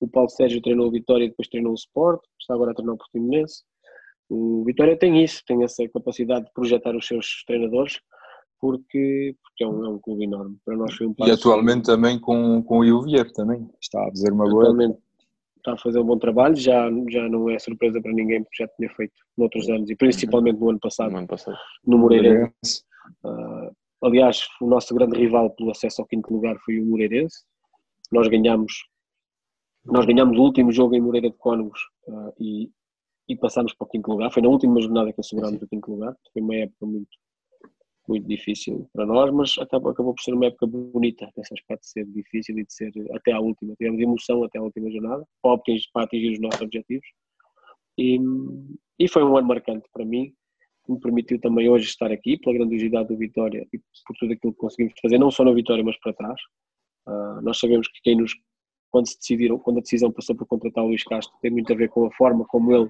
[0.00, 2.94] O Paulo Sérgio treinou o Vitória e depois treinou o Sport, está agora a treinar
[2.94, 3.62] o Portimonense.
[4.28, 8.00] O Vitória tem isso, tem essa capacidade de projetar os seus treinadores,
[8.62, 10.56] porque, porque é, um, é um clube enorme.
[10.64, 14.32] Para nós foi um E atualmente também com, com o Ilvier também, está a fazer
[14.32, 14.62] uma boa.
[14.62, 14.98] Atualmente
[15.56, 18.68] está a fazer um bom trabalho, já, já não é surpresa para ninguém, porque já
[18.76, 21.56] tinha feito noutros anos, e principalmente no ano passado, No ano passado.
[21.84, 22.84] no Moreirense.
[23.24, 27.44] Uh, aliás, o nosso grande rival pelo acesso ao quinto lugar foi o Moreirense.
[28.12, 28.72] Nós ganhámos,
[29.84, 32.70] nós ganhámos o último jogo em Moreira de Cónegos uh, e,
[33.28, 34.32] e passámos para o quinto lugar.
[34.32, 36.16] Foi na última jornada que assegurámos o quinto lugar.
[36.32, 37.10] Foi uma época muito,
[38.08, 41.88] muito difícil para nós, mas acabou, acabou por ser uma época bonita nesse aspecto de
[41.88, 43.74] ser difícil e de ser até à última.
[43.76, 47.06] Tivemos emoção até à última jornada para atingir, para atingir os nossos objetivos.
[47.98, 48.18] E,
[48.98, 50.32] e foi um ano marcante para mim,
[50.84, 54.52] que me permitiu também hoje estar aqui, pela grandiosidade do Vitória e por tudo aquilo
[54.52, 56.40] que conseguimos fazer, não só na Vitória, mas para trás.
[57.06, 58.32] Uh, nós sabemos que quem nos,
[58.90, 61.76] quando se decidiram, quando a decisão passou por contratar o Luís Castro, tem muito a
[61.76, 62.88] ver com a forma como ele,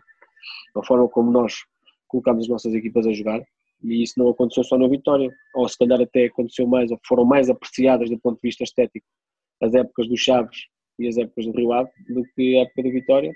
[0.76, 1.54] a forma como nós
[2.08, 3.42] colocamos as nossas equipas a jogar,
[3.84, 7.24] e isso não aconteceu só na Vitória, ou se calhar até aconteceu mais, ou foram
[7.24, 9.06] mais apreciadas do ponto de vista estético
[9.60, 10.66] as épocas do Chaves
[10.98, 13.32] e as épocas do Rio Ave do que a época da Vitória,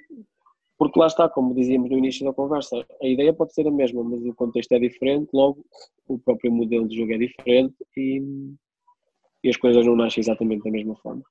[0.78, 4.04] porque lá está, como dizíamos no início da conversa, a ideia pode ser a mesma,
[4.04, 5.64] mas o contexto é diferente, logo
[6.06, 8.22] o próprio modelo de jogo é diferente e,
[9.42, 11.22] e as coisas não nascem exatamente da mesma forma.